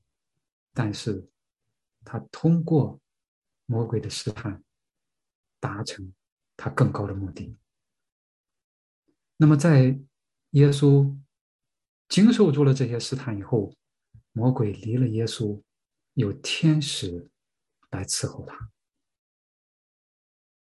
[0.72, 1.28] 但是
[2.04, 3.00] 他通过
[3.66, 4.62] 魔鬼的试探，
[5.59, 6.14] 达成
[6.56, 7.59] 他更高的目的。
[9.36, 10.00] 那么，在
[10.50, 11.12] 耶稣
[12.09, 13.74] 经受住了这些试探以后，
[14.30, 15.61] 魔鬼离了耶稣，
[16.18, 17.30] 有天使
[17.90, 18.72] 来伺候他。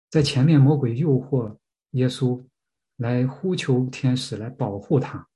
[0.10, 1.58] 在前面，魔鬼诱惑
[1.92, 2.44] 耶稣。
[2.98, 5.28] 来呼求天使来保护他，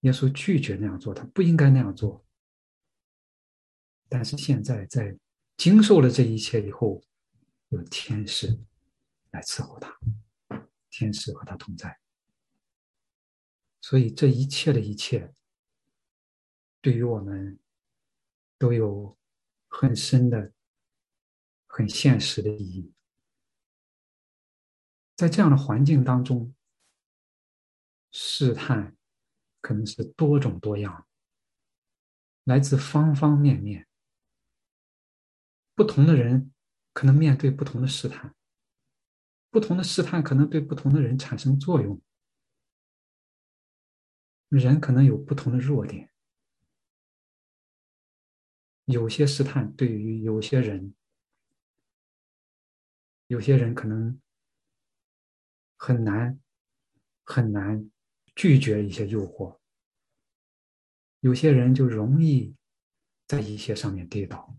[0.00, 2.22] 耶稣拒绝那样做，他不应该那样做。
[4.06, 5.16] 但是现在在
[5.56, 7.02] 经受了这一切以后，
[7.70, 8.48] 有天使
[9.30, 9.98] 来伺候他，
[10.90, 11.98] 天使和他同在。
[13.80, 15.32] 所以这一切的一切，
[16.82, 17.58] 对于我们
[18.58, 19.16] 都有
[19.76, 20.52] 很深的、
[21.66, 22.92] 很现实的意义。
[25.16, 26.54] 在这样的环境当中。
[28.16, 28.96] 试探
[29.60, 31.08] 可能是多种多样，
[32.44, 33.88] 来自方方面面。
[35.74, 36.54] 不同的人
[36.92, 38.32] 可能面对不同的试探，
[39.50, 42.00] 不同的试探可能对不同的人产生作用。
[44.48, 46.13] 人可能有不同的弱点，
[48.84, 50.94] 有些试探对于有些人，
[53.26, 54.20] 有些人可能
[55.76, 56.40] 很难
[57.24, 57.90] 很难。
[58.36, 59.60] 拒绝一些诱惑，
[61.20, 62.52] 有些人就容易
[63.28, 64.58] 在一些上面跌倒。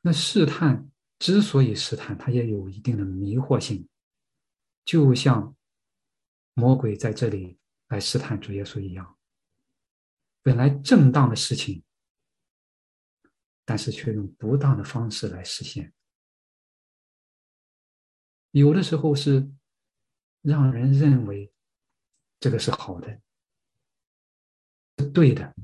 [0.00, 3.86] 那试探之所以试探，它也有一定的迷惑性，
[4.86, 5.54] 就像
[6.54, 9.18] 魔鬼在这里来试探主耶稣一样。
[10.40, 11.84] 本来正当的事情，
[13.72, 15.94] 但是却用不当的方式来实现。
[18.50, 19.50] 有的时候是
[20.42, 21.50] 让人认为
[22.38, 23.22] 这个是好的。
[24.98, 25.54] 是对的，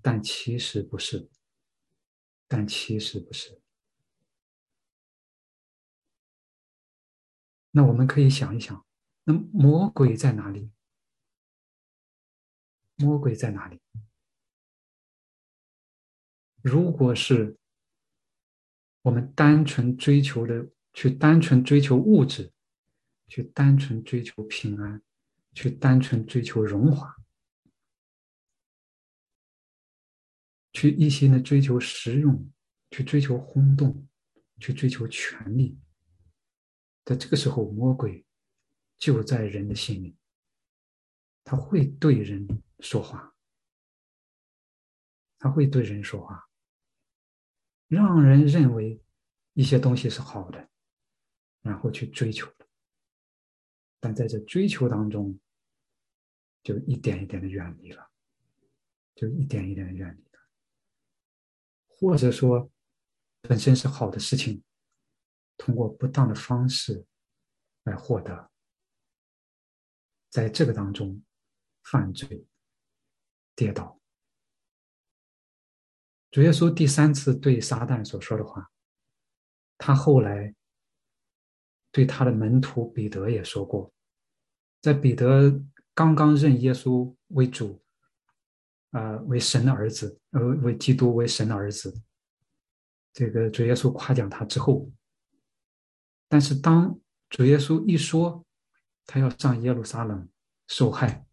[0.00, 1.30] 但其实不是，
[2.48, 3.60] 但其实不是。
[7.72, 8.82] 那我们可以想一想，
[9.24, 10.72] 那魔鬼在哪里？
[12.94, 13.78] 魔鬼在哪里？
[16.66, 17.56] 如果是
[19.02, 22.52] 我们单纯追求的，去单纯追求物质，
[23.28, 25.00] 去单纯追求平安。
[25.54, 27.16] 去单纯追求荣华，
[30.74, 32.52] 去一心的追求实用，
[32.90, 34.06] 去追求轰动，
[34.60, 35.78] 去追求权力，
[37.06, 38.26] 在这个时候，魔鬼
[38.98, 40.14] 就在人的心里，
[41.42, 42.46] 他会对人
[42.80, 43.34] 说话，
[45.38, 46.50] 他会对人说话，
[47.88, 49.00] 让人认为
[49.54, 50.68] 一些东西是好的，
[51.62, 52.52] 然后去追求，
[54.00, 55.38] 但在这追求当中。
[56.62, 58.10] 就一点一点的远离了，
[59.14, 60.40] 就一点一点的远离了，
[61.86, 62.68] 或者说，
[63.42, 64.64] 本身是好的事情，
[65.56, 67.06] 通过不当的方式
[67.84, 68.50] 来获得，
[70.28, 71.22] 在这个当中
[71.84, 72.44] 犯罪、
[73.54, 74.00] 跌倒。
[76.30, 78.70] 主耶稣第三次对撒旦所说的话，
[79.78, 80.54] 他后来
[81.90, 83.92] 对他的门徒彼得也说过，
[84.80, 85.62] 在彼得。
[85.96, 87.82] 刚刚认耶稣为主，
[88.90, 92.02] 啊，为神的儿子，呃，为基督为神的儿子。
[93.14, 94.92] 这个主耶稣夸奖他之后，
[96.28, 97.00] 但是当
[97.30, 98.44] 主耶稣一说
[99.06, 100.28] 他要上耶路撒冷
[100.66, 101.26] 受害，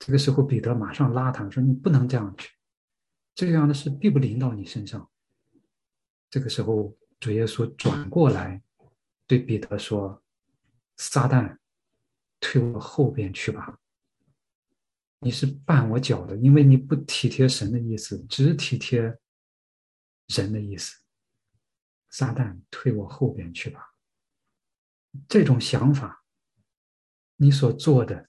[0.00, 2.53] 这个时候彼得马上拉他说：“你不能这样去，
[3.34, 5.10] 这样的事必不临到你身上。”
[6.30, 8.62] 这个时候主耶稣转过来
[9.26, 10.22] 对彼得说
[10.96, 11.58] ：“撒旦。”
[12.40, 13.80] 退我后边去吧！
[15.20, 19.18] 你是绊我脚的，因为你不体贴神的意思，只体贴
[20.26, 20.94] 人的意思。
[22.10, 23.94] 撒旦，退我后边去吧！
[25.26, 26.26] 这种想法，
[27.36, 28.28] 你所做的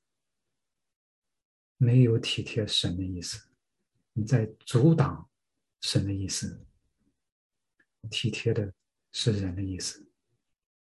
[1.75, 3.49] 没有体贴神的意思，
[4.17, 5.29] 你在阻挡
[5.81, 6.65] 神的意思。
[8.11, 8.71] 体贴的
[9.11, 10.07] 是人的意思，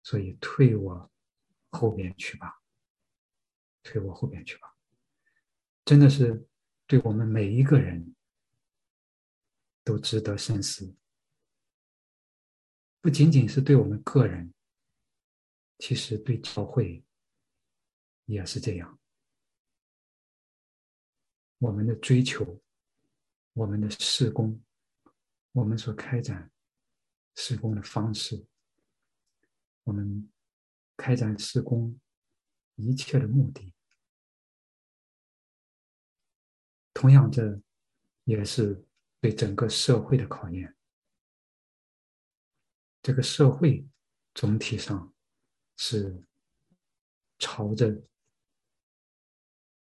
[0.03, 1.09] 所以退我
[1.69, 2.61] 后边去吧。
[3.81, 4.75] 退我后边去吧，
[5.85, 6.45] 真的是
[6.85, 8.13] 对我们每一个人
[9.83, 10.95] 都值得深思。
[12.99, 14.53] 不仅仅是对我们个人，
[15.79, 17.03] 其实对教会
[18.25, 18.99] 也是这样。
[21.59, 22.62] 我们的追求，
[23.53, 24.61] 我们的施工，
[25.51, 26.51] 我们所开展
[27.35, 28.45] 施工的方式，
[29.83, 30.31] 我们
[30.97, 31.99] 开展施工
[32.75, 33.73] 一切的目的。
[36.93, 37.61] 同样，这
[38.23, 38.85] 也是
[39.19, 40.75] 对整个社会的考验。
[43.01, 43.87] 这个社会
[44.33, 45.13] 总体上
[45.77, 46.23] 是
[47.37, 48.01] 朝着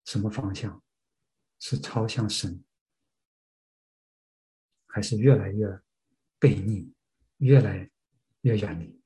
[0.05, 0.81] 什么方向？
[1.59, 2.63] 是朝向神，
[4.87, 5.67] 还是越来越
[6.39, 6.91] 背逆，
[7.37, 7.89] 越来
[8.41, 8.99] 越远离？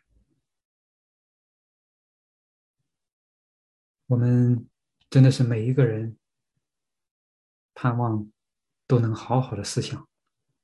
[4.08, 4.68] 我们
[5.10, 6.18] 真的是每一个人。
[7.74, 8.30] 盼望
[8.86, 10.08] 都能好好的思想，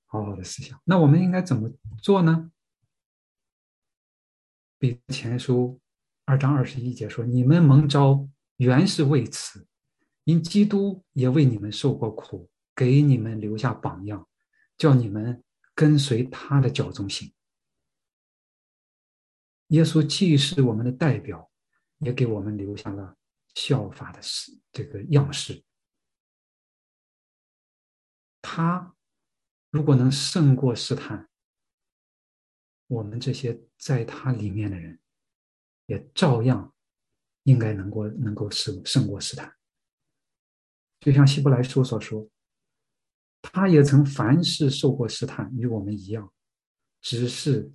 [0.06, 0.80] 好好的思想。
[0.84, 2.52] 那我们应该怎么做呢？
[4.78, 5.80] 比前书
[6.26, 9.68] 二章二十一节说：“你们蒙召原是为此，
[10.26, 14.28] 因基督也为你们受过苦，给你们留下榜样，
[14.78, 17.34] 叫你们跟随他的脚中行。”
[19.70, 21.52] 耶稣既是我们的代表，
[21.98, 23.18] 也给我们留下了
[23.56, 25.64] 效法的事这个样式。
[28.42, 28.96] 他
[29.70, 31.28] 如果能胜过试探，
[32.88, 35.02] 我们这些在他里面的人，
[35.88, 36.74] 也照样
[37.44, 39.54] 应该能够能够胜胜过试探。
[41.02, 42.30] 就像希伯来书所说，
[43.54, 46.32] 他也曾凡事受过试探，与我们一样，
[47.02, 47.72] 只是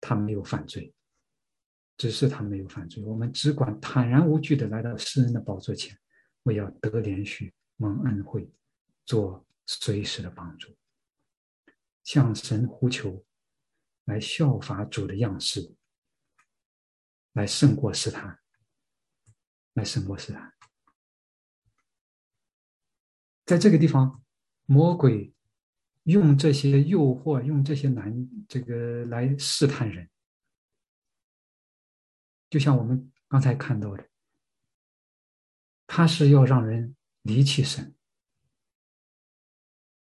[0.00, 0.94] 他没有犯罪，
[1.96, 3.02] 只是他没有犯罪。
[3.02, 5.98] 我们只管坦然无惧的来到诗人的宝座前，
[6.42, 8.50] 为要得连续蒙恩惠，
[9.04, 10.76] 做随时的帮助，
[12.04, 13.24] 向神呼求，
[14.04, 15.74] 来效法主的样式，
[17.32, 18.38] 来胜过试探，
[19.74, 20.52] 来胜过试探。
[23.44, 24.24] 在这个地方，
[24.66, 25.32] 魔鬼
[26.02, 30.08] 用这些诱惑，用这些难这个来试探人，
[32.50, 34.08] 就像我们刚才看到的。
[35.86, 37.94] 他是要让人离弃神，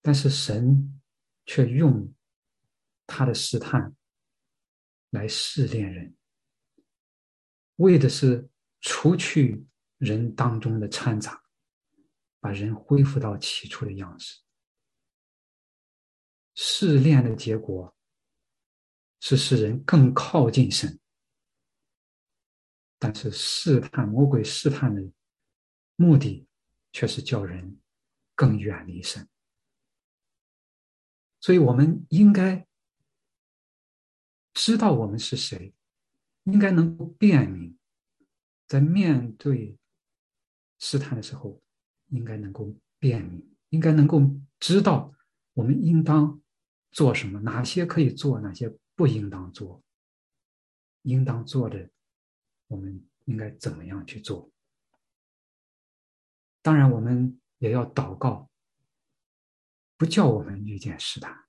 [0.01, 0.99] 但是神
[1.45, 2.11] 却用
[3.05, 3.95] 他的试探
[5.11, 6.15] 来试炼人，
[7.75, 8.49] 为的是
[8.81, 9.67] 除去
[9.99, 11.43] 人当中的掺杂，
[12.39, 14.41] 把人恢复到起初的样式。
[16.59, 17.95] 试炼的结果
[19.19, 20.99] 是使人更靠近神，
[22.97, 25.01] 但是试探魔鬼试探的。
[25.99, 26.47] 目的
[26.91, 27.79] 却是叫人
[28.35, 29.27] 更远离神，
[31.39, 32.67] 所以我们应该
[34.53, 35.73] 知道我们是谁，
[36.43, 37.75] 应该能够辨明，
[38.67, 39.75] 在面对
[40.77, 41.59] 试探的时候，
[42.09, 44.21] 应该能够辨明，应该能够
[44.59, 45.11] 知道
[45.53, 46.39] 我们应当
[46.91, 49.83] 做什么，哪些可以做，哪些不应当做，
[51.03, 51.89] 应当做的，
[52.67, 54.51] 我们应该怎么样去做。
[56.61, 58.49] 当然，我们也要祷告，
[59.95, 61.45] 不叫我们遇见试探。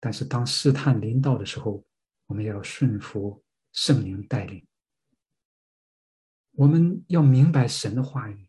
[0.00, 1.84] 但是，当试探临到的时候，
[2.26, 4.66] 我们要顺服圣灵带领。
[6.52, 8.48] 我们要明白神的话语，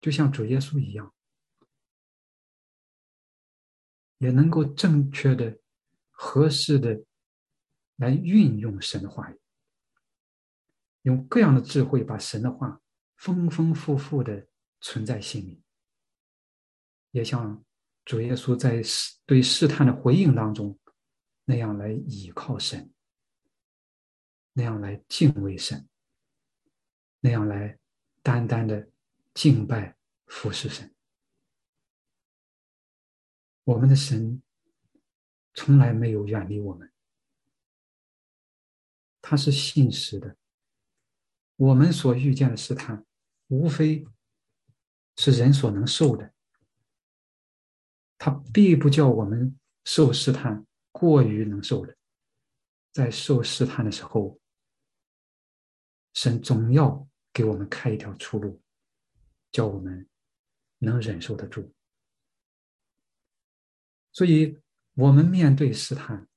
[0.00, 1.14] 就像主耶稣一样，
[4.20, 5.58] 也能够正确的、
[6.10, 7.02] 合适的
[7.96, 9.38] 来运用神的话语，
[11.02, 12.80] 用各样的智慧把神的话。
[13.16, 14.46] 丰丰富富的
[14.80, 15.62] 存在心里，
[17.10, 17.62] 也像
[18.02, 18.80] 主耶稣在
[19.26, 20.78] 对试探的回应当中
[21.44, 22.90] 那样来倚靠神，
[24.54, 25.86] 那样来敬畏神，
[27.20, 27.78] 那样来
[28.22, 28.88] 单单的
[29.34, 29.94] 敬拜
[30.24, 30.90] 服侍神。
[33.70, 34.42] 我们的神
[35.54, 36.92] 从来没有远离我们，
[39.20, 40.36] 他是信实的。
[41.54, 43.06] 我们所遇见的试探。
[43.48, 44.06] 无非
[45.16, 46.32] 是人所能受的，
[48.16, 51.96] 他必不叫我们受试探过于能受的。
[52.92, 54.40] 在受试探的时候，
[56.14, 58.62] 神总要给我们开一条出路，
[59.50, 60.08] 叫我们
[60.78, 61.74] 能忍受得住。
[64.12, 64.58] 所以，
[64.94, 66.28] 我们面对试探，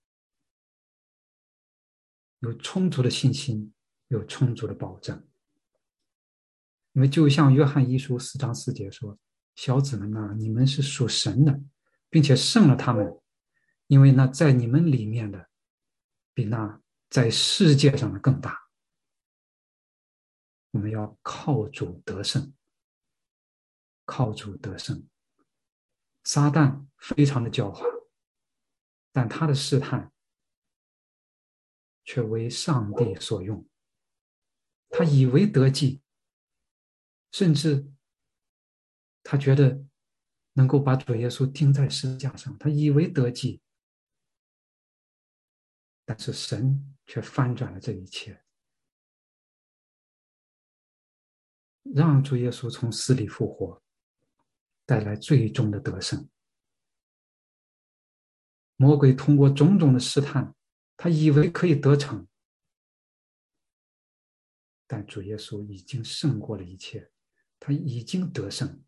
[2.39, 3.73] 有充足的信心，
[4.07, 5.27] 有充足的保证。
[6.93, 9.17] 因为就像约翰一书四章四节说
[9.55, 11.59] ：“小子们呐，你们是属神的，
[12.09, 13.19] 并且胜了他们，
[13.87, 15.49] 因为那在你们里面的，
[16.35, 18.61] 比那在世界上的更大。
[20.69, 22.53] 我们要靠主得胜，
[24.05, 25.07] 靠主得胜。
[26.23, 27.83] 撒旦非常的狡猾，
[29.11, 30.11] 但他的试探
[32.03, 33.67] 却为上帝所用，
[34.89, 36.01] 他以为得计。”
[37.33, 37.91] 甚至，
[39.23, 39.83] 他觉得
[40.53, 43.59] 能够把主耶稣钉在十字架上，他以为得计，
[46.05, 48.45] 但是神却翻转了这一切，
[51.81, 53.82] 让主耶稣从死里复活，
[54.93, 56.29] 带来最终的得胜。
[58.75, 60.53] 魔鬼通过种种的试探，
[60.95, 62.27] 他以为可以得逞，
[64.85, 67.09] 但主耶稣已经胜过了一切。
[67.59, 68.83] 他已经得胜，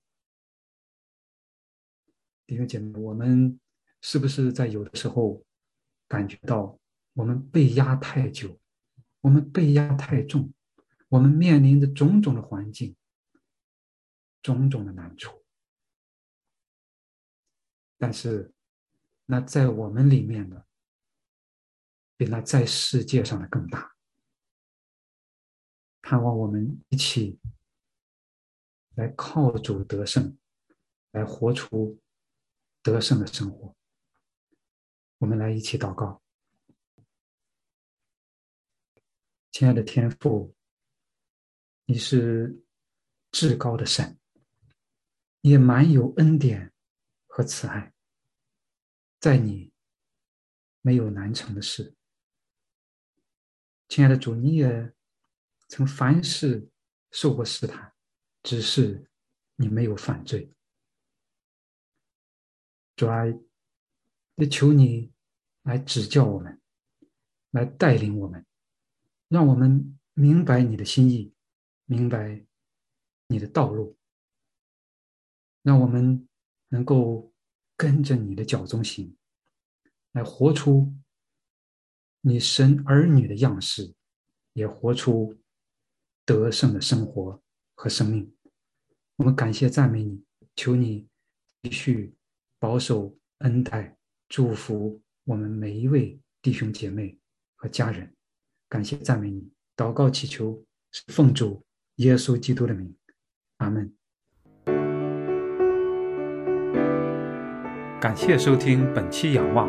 [2.45, 3.59] 弟兄姐妹，我们
[4.01, 5.43] 是不是在有的时候
[6.07, 6.77] 感觉到
[7.13, 8.59] 我们被压太久，
[9.21, 10.53] 我们被压太重，
[11.09, 12.95] 我们面临着种种的环境、
[14.43, 15.44] 种种的难处？
[18.05, 18.53] 但是，
[19.25, 20.67] 那在我们里面的，
[22.15, 23.95] 比那在世界上的更大。
[26.03, 27.39] 盼望我们一起。
[28.93, 30.37] 来靠主得胜，
[31.13, 31.99] 来活出
[32.83, 33.75] 得胜的生活。
[35.17, 36.21] 我们来一起祷告，
[39.51, 40.55] 亲爱的天父，
[41.85, 42.63] 你是
[43.31, 44.17] 至高的神，
[45.41, 46.71] 也满有恩典
[47.27, 47.93] 和慈爱，
[49.25, 49.71] 在你
[50.81, 51.95] 没有难成的事。
[53.87, 54.93] 亲爱的主，你也
[55.67, 56.69] 曾凡事
[57.09, 57.91] 受过试探。
[58.43, 59.09] 只是
[59.55, 60.53] 你没有犯罪。
[62.95, 63.23] 主啊，
[64.35, 65.11] 也求你
[65.63, 66.61] 来指教我们，
[67.49, 68.45] 来带领我们，
[69.27, 71.33] 让我们明白你的心意，
[71.85, 72.45] 明白
[73.25, 73.97] 你的道路，
[75.63, 76.29] 让我们
[76.67, 77.33] 能够
[77.77, 79.15] 跟着你的脚中行，
[80.11, 80.93] 来活出
[82.21, 83.93] 你神儿女的样式，
[84.53, 85.37] 也活出
[86.25, 87.41] 得胜的生活
[87.73, 88.35] 和生命。
[89.17, 90.23] 我们感谢赞美你，
[90.55, 91.07] 求你
[91.63, 92.15] 继续。
[92.57, 93.95] 保守、恩待、
[94.27, 97.15] 祝福我们每一位弟兄姐妹
[97.55, 98.15] 和家人，
[98.67, 100.65] 感谢赞美你，祷告祈求
[101.07, 101.63] 奉主
[101.97, 102.95] 耶稣基督的名，
[103.57, 103.95] 阿门。
[108.05, 109.67] 感谢收听本期仰望，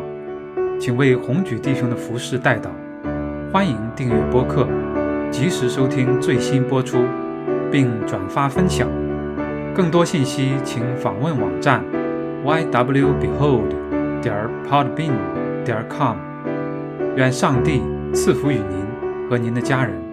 [0.79, 2.69] 请为红举弟兄的服饰代祷，
[3.51, 4.67] 欢迎订阅播客，
[5.31, 6.99] 及时收听最新播出，
[7.71, 8.87] 并转发分享。
[9.73, 11.83] 更多信息请访问网站。
[12.45, 13.69] ywbehold.
[14.21, 15.13] 点 podbean.
[15.65, 16.17] 点 com，
[17.15, 17.81] 愿上帝
[18.13, 20.06] 赐福与您和您的家人。